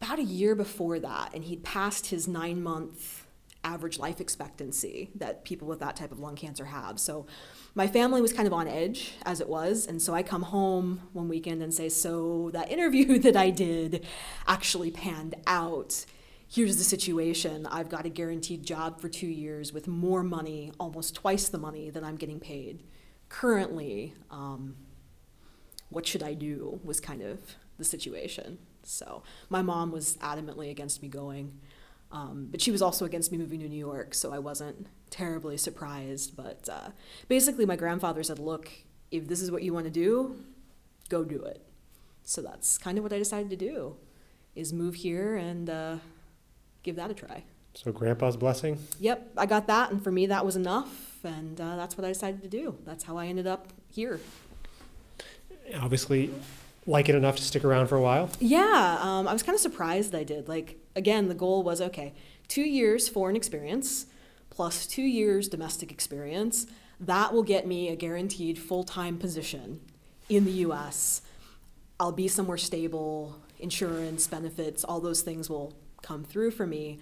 [0.00, 3.26] about a year before that, and he'd passed his nine month
[3.66, 7.00] average life expectancy that people with that type of lung cancer have.
[7.00, 7.26] So
[7.74, 11.02] my family was kind of on edge as it was, and so I come home
[11.12, 14.06] one weekend and say, So that interview that I did
[14.46, 16.06] actually panned out.
[16.48, 17.66] Here's the situation.
[17.66, 21.90] I've got a guaranteed job for two years with more money, almost twice the money
[21.90, 22.84] that I'm getting paid
[23.28, 24.14] currently.
[24.30, 24.76] Um,
[25.88, 26.80] what should I do?
[26.84, 27.40] Was kind of
[27.78, 28.58] the situation.
[28.88, 31.58] So my mom was adamantly against me going.
[32.12, 35.56] Um, but she was also against me moving to New York, so I wasn't terribly
[35.56, 36.36] surprised.
[36.36, 36.90] But uh,
[37.28, 38.70] basically, my grandfather said, Look,
[39.10, 40.36] if this is what you want to do,
[41.08, 41.62] go do it.
[42.22, 43.96] So that's kind of what I decided to do,
[44.54, 45.96] is move here and uh,
[46.82, 47.44] give that a try.
[47.74, 48.78] so grandpa's blessing.
[49.00, 52.08] Yep, I got that, and for me, that was enough, and uh, that's what I
[52.08, 52.76] decided to do.
[52.84, 54.20] That's how I ended up here.
[55.74, 56.30] Obviously,
[56.86, 58.30] like it enough to stick around for a while.
[58.38, 60.48] Yeah, um, I was kind of surprised I did.
[60.48, 62.14] Like, again, the goal was okay,
[62.48, 64.06] two years foreign experience
[64.56, 66.66] plus two years domestic experience.
[66.98, 69.80] That will get me a guaranteed full time position
[70.30, 71.20] in the US.
[72.00, 76.98] I'll be somewhere stable, insurance, benefits, all those things will come through for me.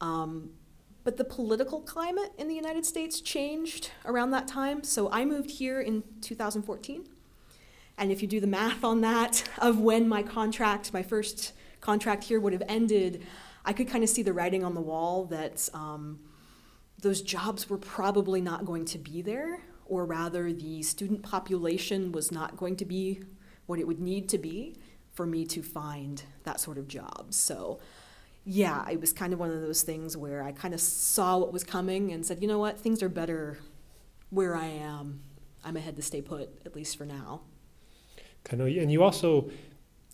[0.00, 0.50] Um,
[1.04, 4.82] but the political climate in the United States changed around that time.
[4.82, 7.06] So I moved here in 2014.
[7.98, 12.24] And if you do the math on that, of when my contract, my first contract
[12.24, 13.26] here would have ended,
[13.64, 16.20] I could kind of see the writing on the wall that um,
[17.00, 22.30] those jobs were probably not going to be there, or rather, the student population was
[22.30, 23.22] not going to be
[23.66, 24.76] what it would need to be
[25.12, 27.26] for me to find that sort of job.
[27.30, 27.78] So,
[28.44, 31.52] yeah, it was kind of one of those things where I kind of saw what
[31.52, 33.58] was coming and said, you know what, things are better
[34.30, 35.20] where I am.
[35.64, 37.40] I'm ahead to stay put, at least for now.
[38.46, 39.50] Kind of, and you also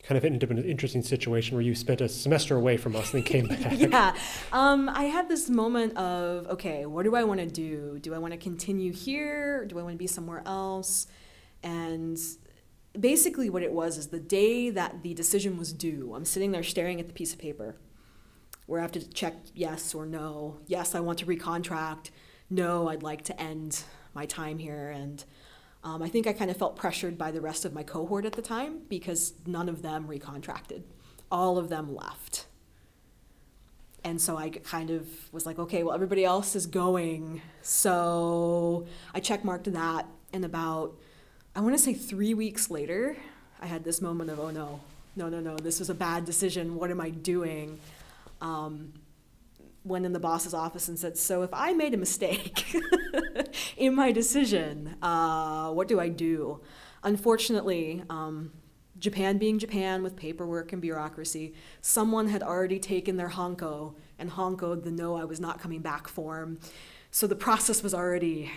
[0.03, 2.97] kind of ended up in an interesting situation where you spent a semester away from
[2.97, 3.79] us and then came back.
[3.79, 4.16] yeah.
[4.53, 7.99] Um, I had this moment of, okay, what do I want to do?
[8.01, 9.64] Do I want to continue here?
[9.66, 11.07] Do I want to be somewhere else?
[11.62, 12.18] And
[12.99, 16.64] basically, what it was is the day that the decision was due, I'm sitting there
[16.64, 17.77] staring at the piece of paper
[18.66, 20.59] where I have to check yes or no.
[20.66, 22.11] Yes, I want to recontract.
[22.49, 24.90] No, I'd like to end my time here.
[24.90, 25.25] And
[25.85, 28.35] um, I think I kind of felt pressured by the rest of my cohort at
[28.35, 30.83] the time because none of them recontracted.
[31.31, 32.47] All of them left.
[34.05, 37.40] And so I kind of was like, okay, well, everybody else is going.
[37.62, 40.07] So I checkmarked that.
[40.33, 40.97] And about,
[41.55, 43.16] I want to say three weeks later,
[43.61, 44.81] I had this moment of, oh no,
[45.14, 46.77] no, no, no, this was a bad decision.
[46.77, 47.79] What am I doing?
[48.40, 48.95] Um,
[49.85, 52.75] went in the boss's office and said, So if I made a mistake
[53.77, 56.61] in my decision, uh, what do I do?
[57.03, 58.53] Unfortunately, um,
[58.99, 64.85] Japan being Japan with paperwork and bureaucracy, someone had already taken their hanko and hankoed
[64.85, 66.61] the no, I was not coming back form.
[67.11, 68.53] So the process was already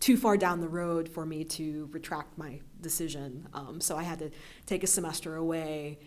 [0.00, 3.48] too far down the road for me to retract my decision.
[3.52, 4.30] Um, so I had to
[4.64, 5.98] take a semester away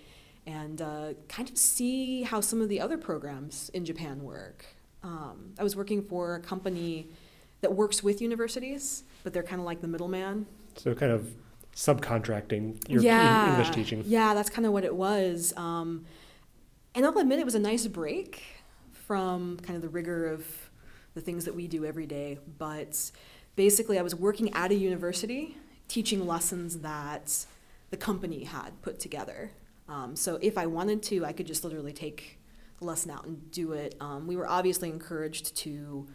[0.45, 4.65] and uh, kind of see how some of the other programs in Japan work.
[5.03, 7.09] Um, I was working for a company
[7.61, 10.45] that works with universities, but they're kind of like the middleman.
[10.75, 11.33] So kind of
[11.75, 14.03] subcontracting your yeah, English teaching.
[14.05, 15.53] Yeah, that's kind of what it was.
[15.55, 16.05] Um,
[16.93, 18.43] and I'll admit it was a nice break
[18.91, 20.45] from kind of the rigor of
[21.13, 22.39] the things that we do every day.
[22.57, 23.11] But
[23.55, 27.45] basically, I was working at a university teaching lessons that
[27.89, 29.51] the company had put together.
[29.87, 32.39] Um, so if I wanted to, I could just literally take
[32.79, 33.95] the lesson out and do it.
[33.99, 36.07] Um, we were obviously encouraged to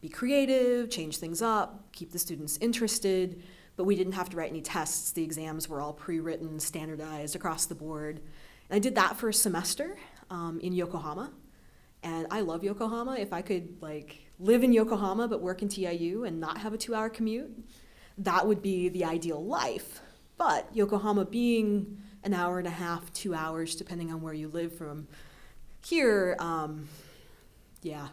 [0.00, 3.42] be creative, change things up, keep the students interested,
[3.76, 5.12] but we didn't have to write any tests.
[5.12, 8.20] The exams were all pre written, standardized across the board.
[8.68, 9.96] And I did that for a semester
[10.30, 11.32] um, in Yokohama.
[12.02, 13.16] And I love Yokohama.
[13.18, 16.78] If I could like live in Yokohama but work in TIU and not have a
[16.78, 17.50] two hour commute,
[18.18, 20.00] that would be the ideal life.
[20.36, 24.76] But Yokohama being an hour and a half, two hours, depending on where you live
[24.76, 25.06] from
[25.84, 26.88] here, um,
[27.82, 28.08] yeah,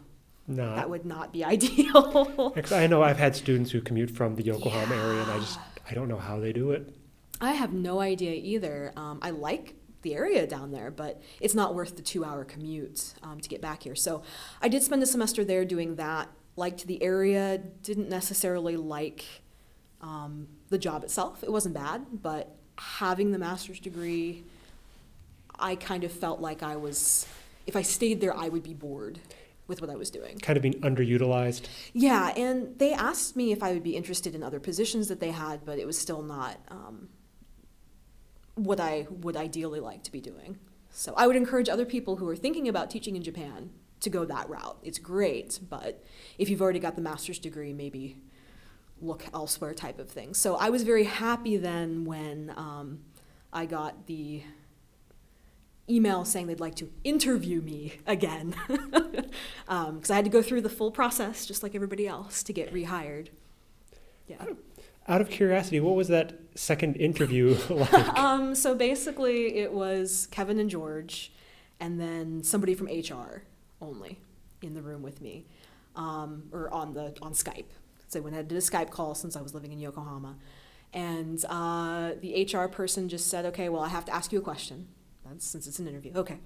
[0.46, 2.54] No, that would not be ideal.
[2.70, 5.58] I know I've had students who commute from the Yokohama area, and I just
[5.88, 6.94] I don't know how they do it.
[7.40, 8.92] I have no idea either.
[8.96, 13.14] Um, I like the area down there, but it's not worth the two hour commute
[13.22, 13.94] um, to get back here.
[13.94, 14.22] So
[14.60, 16.28] I did spend a semester there doing that.
[16.54, 19.24] Liked the area, didn't necessarily like
[20.02, 21.42] um, the job itself.
[21.42, 24.44] It wasn't bad, but having the master's degree,
[25.58, 27.26] I kind of felt like I was,
[27.66, 29.20] if I stayed there, I would be bored
[29.68, 30.38] with what I was doing.
[30.38, 31.66] Kind of being underutilized.
[31.92, 35.30] Yeah, and they asked me if I would be interested in other positions that they
[35.30, 37.08] had, but it was still not um,
[38.54, 40.58] what I would ideally like to be doing.
[40.90, 43.70] So I would encourage other people who are thinking about teaching in Japan
[44.00, 44.78] to go that route.
[44.82, 46.04] It's great, but
[46.38, 48.18] if you've already got the master's degree, maybe
[49.02, 50.34] look elsewhere type of thing.
[50.34, 53.00] So I was very happy then when um,
[53.52, 54.42] I got the
[55.90, 59.24] email saying they'd like to interview me again because
[59.68, 62.72] um, I had to go through the full process just like everybody else to get
[62.72, 63.28] rehired.
[64.28, 64.44] Yeah.
[65.08, 67.92] Out of curiosity, what was that second interview like?
[68.16, 71.32] Um, so basically, it was Kevin and George,
[71.80, 73.42] and then somebody from HR
[73.80, 74.20] only
[74.62, 75.44] in the room with me,
[75.96, 77.64] um, or on the on Skype.
[78.12, 80.36] So I did a Skype call since I was living in Yokohama,
[80.92, 84.42] and uh, the HR person just said, "Okay, well, I have to ask you a
[84.42, 84.88] question.
[85.24, 86.12] That's since it's an interview.
[86.14, 86.38] Okay,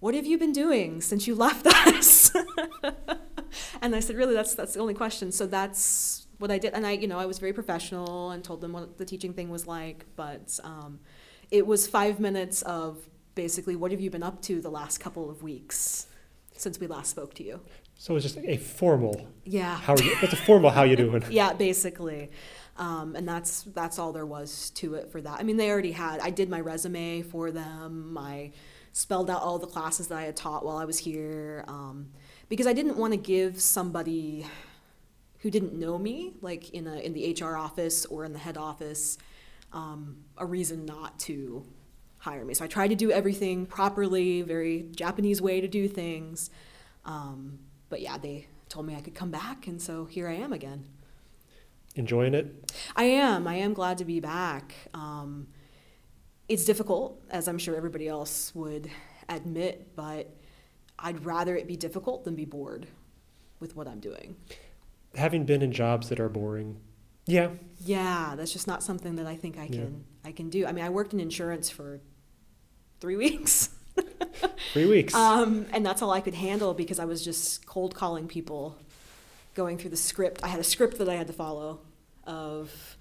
[0.00, 2.32] what have you been doing since you left us?"
[3.82, 6.86] and I said, "Really, that's that's the only question." So that's what I did, and
[6.86, 9.66] I, you know, I was very professional and told them what the teaching thing was
[9.66, 10.06] like.
[10.16, 11.00] But um,
[11.50, 15.28] it was five minutes of basically, what have you been up to the last couple
[15.28, 16.06] of weeks
[16.56, 17.60] since we last spoke to you?
[18.00, 19.26] So it was just a formal.
[19.44, 19.74] Yeah.
[19.74, 20.16] How are you?
[20.22, 20.70] It's a formal.
[20.70, 21.24] How you doing?
[21.30, 22.30] yeah, basically.
[22.76, 25.40] Um, and that's that's all there was to it for that.
[25.40, 26.20] I mean, they already had.
[26.20, 28.16] I did my resume for them.
[28.16, 28.52] I
[28.92, 32.10] spelled out all the classes that I had taught while I was here um,
[32.48, 34.46] because I didn't want to give somebody
[35.40, 38.56] who didn't know me, like in a in the HR office or in the head
[38.56, 39.18] office,
[39.72, 41.66] um, a reason not to
[42.18, 42.54] hire me.
[42.54, 46.50] So I tried to do everything properly, very Japanese way to do things.
[47.04, 47.58] Um,
[47.88, 50.86] but yeah, they told me I could come back, and so here I am again.
[51.94, 52.72] Enjoying it?
[52.94, 53.46] I am.
[53.48, 54.74] I am glad to be back.
[54.94, 55.48] Um,
[56.48, 58.90] it's difficult, as I'm sure everybody else would
[59.28, 60.34] admit, but
[60.98, 62.86] I'd rather it be difficult than be bored
[63.60, 64.36] with what I'm doing
[65.14, 66.80] having been in jobs that are boring,
[67.26, 67.50] yeah.
[67.80, 70.28] Yeah, that's just not something that I think I can yeah.
[70.28, 70.66] I can do.
[70.66, 72.00] I mean, I worked in insurance for
[73.00, 73.70] three weeks.
[74.72, 75.14] three weeks.
[75.14, 78.76] Um, and that's all I could handle because I was just cold calling people,
[79.54, 80.42] going through the script.
[80.42, 81.80] I had a script that I had to follow
[82.24, 82.96] of,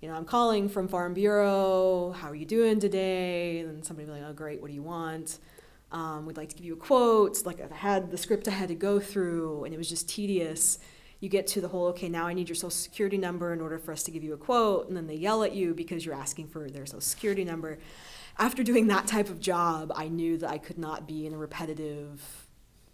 [0.00, 2.12] you know, I'm calling from Farm Bureau.
[2.12, 3.60] How are you doing today?
[3.60, 4.60] And somebody would be like, oh, great.
[4.60, 5.38] What do you want?
[5.92, 7.44] Um, we'd like to give you a quote.
[7.44, 10.78] Like I had the script I had to go through, and it was just tedious
[11.20, 13.78] you get to the whole okay now i need your social security number in order
[13.78, 16.14] for us to give you a quote and then they yell at you because you're
[16.14, 17.78] asking for their social security number
[18.38, 21.38] after doing that type of job i knew that i could not be in a
[21.38, 22.46] repetitive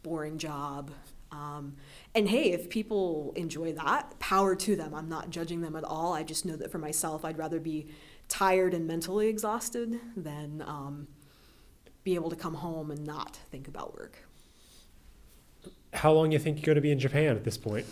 [0.07, 0.93] boring job.
[1.32, 1.74] Um,
[2.14, 4.95] and hey if people enjoy that power to them.
[4.95, 6.14] I'm not judging them at all.
[6.14, 7.89] I just know that for myself i'd rather be
[8.28, 11.09] tired and mentally exhausted than um,
[12.05, 14.16] be able to come home and not think about work.
[15.93, 17.87] How long do you think you're going to be in japan at this point?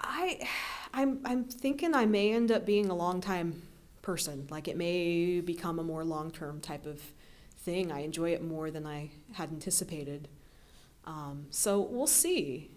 [0.00, 0.46] I,
[0.92, 3.62] I'm, I'm thinking I may end up being a long time
[4.04, 4.46] person.
[4.50, 7.00] Like it may become a more long term type of
[7.56, 7.90] thing.
[7.90, 10.28] I enjoy it more than I had anticipated.
[11.06, 12.70] Um, so we'll see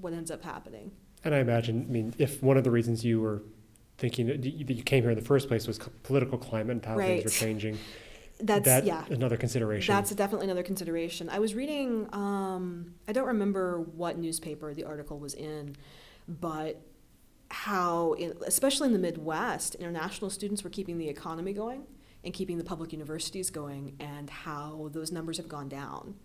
[0.00, 0.90] what ends up happening.
[1.22, 3.42] And I imagine, I mean, if one of the reasons you were
[3.98, 7.22] thinking that you came here in the first place was political climate and how right.
[7.22, 7.78] things are changing.
[8.38, 9.04] That's that, yeah.
[9.08, 9.94] Another consideration.
[9.94, 11.30] That's definitely another consideration.
[11.30, 12.08] I was reading.
[12.12, 15.76] Um, I don't remember what newspaper the article was in,
[16.28, 16.80] but
[17.50, 21.84] how, in, especially in the Midwest, international students were keeping the economy going
[22.24, 26.16] and keeping the public universities going, and how those numbers have gone down.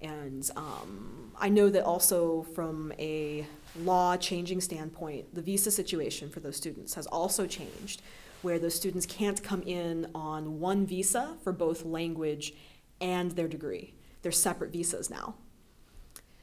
[0.00, 3.46] And um, I know that also from a
[3.80, 8.00] law changing standpoint, the visa situation for those students has also changed,
[8.42, 12.54] where those students can't come in on one visa for both language
[13.00, 13.92] and their degree.
[14.22, 15.34] They're separate visas now.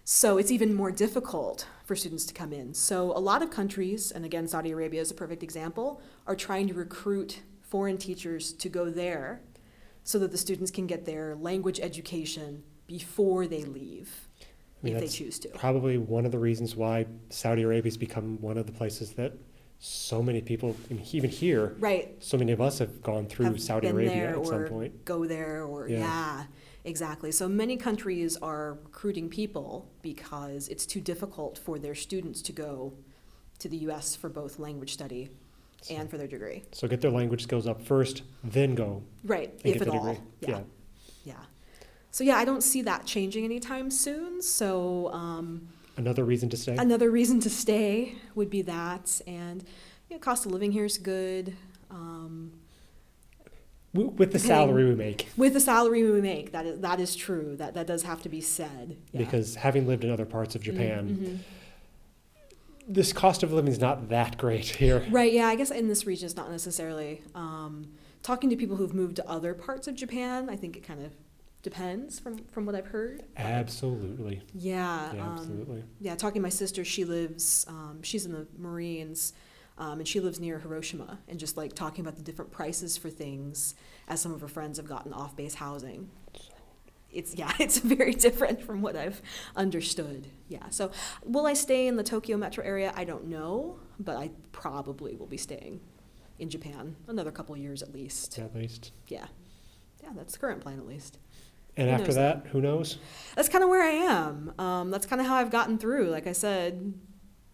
[0.06, 2.74] So it's even more difficult for students to come in.
[2.74, 6.68] So a lot of countries, and again, Saudi Arabia is a perfect example, are trying
[6.68, 9.42] to recruit foreign teachers to go there
[10.04, 14.28] so that the students can get their language education before they leave.
[14.42, 14.46] I
[14.86, 15.48] mean, if they choose to.
[15.50, 19.34] Probably one of the reasons why Saudi Arabia has become one of the places that
[19.80, 20.76] so many people,
[21.14, 22.22] even here, right?
[22.22, 25.06] So many of us have gone through have Saudi Arabia at some point.
[25.06, 26.00] Go there, or yeah.
[26.00, 26.44] yeah.
[26.86, 27.32] Exactly.
[27.32, 32.94] So many countries are recruiting people because it's too difficult for their students to go
[33.60, 35.30] to the US for both language study
[35.90, 36.64] and for their degree.
[36.72, 39.04] So get their language skills up first, then go.
[39.24, 40.18] Right, if at all.
[40.42, 40.50] Yeah.
[40.50, 40.60] yeah.
[41.26, 41.34] Yeah.
[42.12, 44.42] So yeah, I don't see that changing anytime soon.
[44.42, 46.76] So um, Another reason to stay.
[46.76, 49.64] another reason to stay would be that, and
[50.10, 51.56] you know, cost of living here is good.
[51.92, 52.52] Um,
[53.94, 57.56] With the salary we make, with the salary we make, that is that is true.
[57.58, 58.98] That that does have to be said.
[59.12, 59.20] Yeah.
[59.20, 61.38] because having lived in other parts of Japan, Mhm.
[62.88, 65.06] this cost of living is not that great here.
[65.12, 67.22] Right, yeah, I guess in this region it's not necessarily.
[67.36, 67.92] Um,
[68.24, 71.12] talking to people who've moved to other parts of Japan, I think it kind of
[71.62, 73.24] depends from, from what I've heard.
[73.38, 74.42] Absolutely.
[74.54, 75.84] Yeah, Yeah, um, absolutely.
[76.02, 76.16] yeah.
[76.16, 79.34] Talking to my sister, she lives, um, she's in the Marines,
[79.78, 83.10] um, and she lives near Hiroshima, and just like talking about the different prices for
[83.10, 83.76] things
[84.08, 86.10] as some of her friends have gotten off base housing.
[87.12, 89.22] It's yeah, it's very different from what I've
[89.56, 90.28] understood.
[90.48, 90.70] Yeah.
[90.70, 90.92] So,
[91.24, 92.94] will I stay in the Tokyo metro area?
[92.96, 95.80] I don't know, but I probably will be staying
[96.40, 98.38] in Japan another couple years at least.
[98.40, 98.92] At least.
[99.08, 99.28] Yeah.
[100.02, 101.18] Yeah, that's the current plan at least.
[101.76, 102.98] And Who after that, who knows?
[103.36, 104.54] That's kind of where I am.
[104.60, 106.10] Um, that's kind of how I've gotten through.
[106.10, 106.94] Like I said,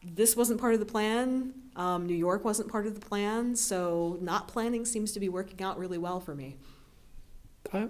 [0.04, 1.54] this wasn't part of the plan.
[1.80, 3.56] Um, New York wasn't part of the plan.
[3.56, 6.58] So not planning seems to be working out really well for me.
[7.74, 7.88] I,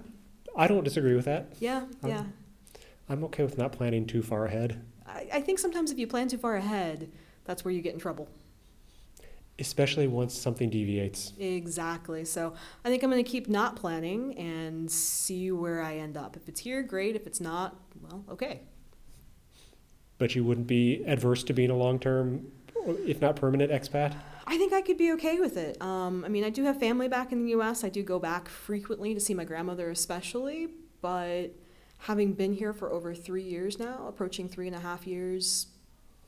[0.56, 1.52] I don't disagree with that.
[1.58, 2.24] Yeah, Um, yeah.
[3.08, 6.28] I'm okay with not planning too far ahead, I, I think sometimes if you plan
[6.28, 7.10] too far ahead,
[7.44, 8.28] that's where you get in trouble.
[9.58, 11.32] especially once something deviates.
[11.38, 12.24] Exactly.
[12.24, 16.36] So I think I'm going to keep not planning and see where I end up.
[16.36, 17.16] If it's here, great.
[17.16, 18.62] If it's not, well, okay.
[20.18, 22.46] But you wouldn't be adverse to being a long term,
[22.86, 24.14] if not permanent expat?
[24.46, 25.80] I think I could be okay with it.
[25.80, 27.84] Um, I mean, I do have family back in the U.S.
[27.84, 30.68] I do go back frequently to see my grandmother, especially.
[31.00, 31.50] But
[31.98, 35.68] having been here for over three years now, approaching three and a half years,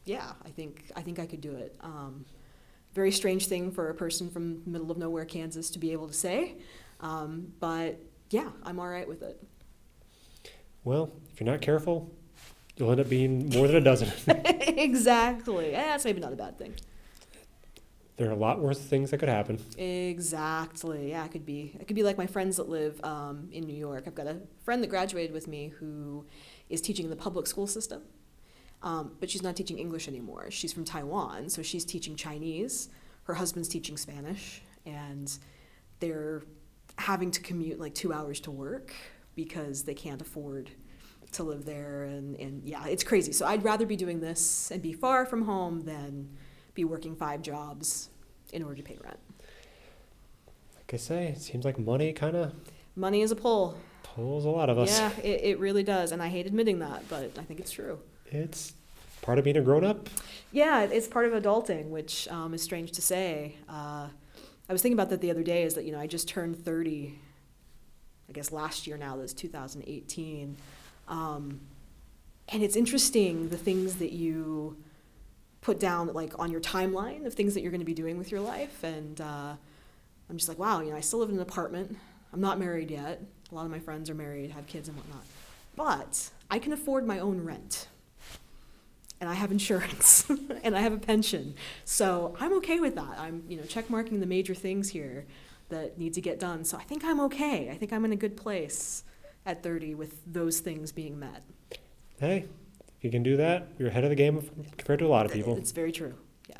[0.05, 1.77] yeah, I think I think I could do it.
[1.81, 2.25] Um,
[2.95, 6.15] very strange thing for a person from middle of nowhere, Kansas, to be able to
[6.15, 6.57] say.
[7.01, 7.99] Um, but
[8.31, 9.43] yeah, I'm all right with it.
[10.85, 12.13] Well, if you're not careful,
[12.77, 14.11] you'll end up being more than a dozen.
[14.27, 15.75] exactly.
[15.75, 16.75] Eh, that's maybe not a bad thing.
[18.17, 19.59] there are a lot worse things that could happen.
[19.79, 21.11] Exactly.
[21.11, 21.77] Yeah, it could be.
[21.81, 24.05] It could be like my friends that live um, in New York.
[24.07, 26.25] I've got a friend that graduated with me who
[26.69, 28.03] is teaching in the public school system,
[28.83, 30.51] um, but she's not teaching English anymore.
[30.51, 32.89] She's from Taiwan, so she's teaching Chinese.
[33.25, 35.37] Her husband's teaching Spanish, and
[36.01, 36.43] they're
[36.99, 38.93] having to commute like two hours to work
[39.35, 40.71] because they can't afford
[41.33, 42.05] to live there.
[42.05, 43.33] And, and yeah, it's crazy.
[43.33, 46.31] So I'd rather be doing this and be far from home than
[46.75, 48.09] be working five jobs
[48.53, 49.19] in order to pay rent.
[50.77, 52.53] Like I say, it seems like money kind of
[52.95, 53.79] Money is a pull.
[54.03, 54.99] pulls a lot of us.
[54.99, 56.13] Yeah, it, it really does.
[56.13, 57.99] And I hate admitting that, but I think it's true.
[58.27, 58.75] It's
[59.23, 60.11] part of being a grown up.
[60.51, 63.57] Yeah, it's part of adulting, which um, is strange to say.
[63.69, 64.09] Uh,
[64.69, 66.63] I was thinking about that the other day is that, you know, I just turned
[66.63, 67.19] 30,
[68.29, 70.57] I guess last year now, that's 2018.
[71.09, 71.61] Um,
[72.49, 74.77] and it's interesting the things that you
[75.61, 78.31] put down, like on your timeline of things that you're going to be doing with
[78.31, 78.83] your life.
[78.83, 79.55] And uh,
[80.29, 81.97] I'm just like, wow, you know, I still live in an apartment.
[82.33, 83.23] I'm not married yet.
[83.51, 85.25] A lot of my friends are married, have kids and whatnot.
[85.77, 87.89] But I can afford my own rent
[89.21, 90.29] and I have insurance
[90.65, 91.55] and I have a pension.
[91.85, 93.19] So I'm okay with that.
[93.19, 95.27] I'm, you know, check marking the major things here
[95.69, 96.65] that need to get done.
[96.65, 97.71] So I think I'm okay.
[97.71, 99.05] I think I'm in a good place
[99.45, 101.43] at 30 with those things being met.
[102.21, 102.47] Hey,
[102.97, 105.33] if you can do that, you're ahead of the game compared to a lot of
[105.33, 105.57] people.
[105.57, 106.15] It's very true.
[106.49, 106.59] Yeah.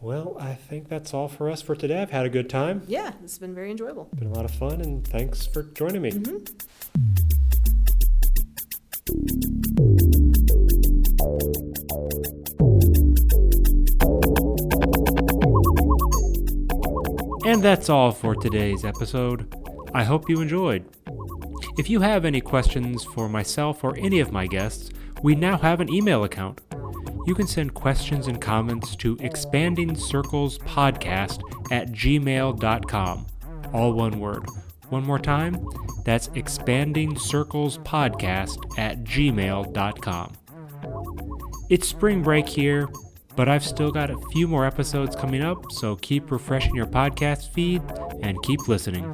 [0.00, 2.02] Well, I think that's all for us for today.
[2.02, 2.82] I've had a good time.
[2.86, 4.08] Yeah, it's been very enjoyable.
[4.16, 6.10] Been a lot of fun, and thanks for joining me.
[6.12, 6.36] hmm
[17.44, 19.54] And that's all for today's episode.
[19.94, 20.84] I hope you enjoyed.
[21.78, 24.88] If you have any questions for myself or any of my guests,
[25.22, 26.62] we now have an email account.
[27.26, 33.26] You can send questions and comments to expandingcirclespodcast at gmail.com.
[33.74, 34.46] All one word.
[34.88, 35.58] One more time,
[36.04, 40.32] that's expandingcirclespodcast at gmail.com.
[41.68, 42.88] It's spring break here,
[43.34, 47.52] but I've still got a few more episodes coming up, so keep refreshing your podcast
[47.52, 47.82] feed
[48.22, 49.04] and keep listening.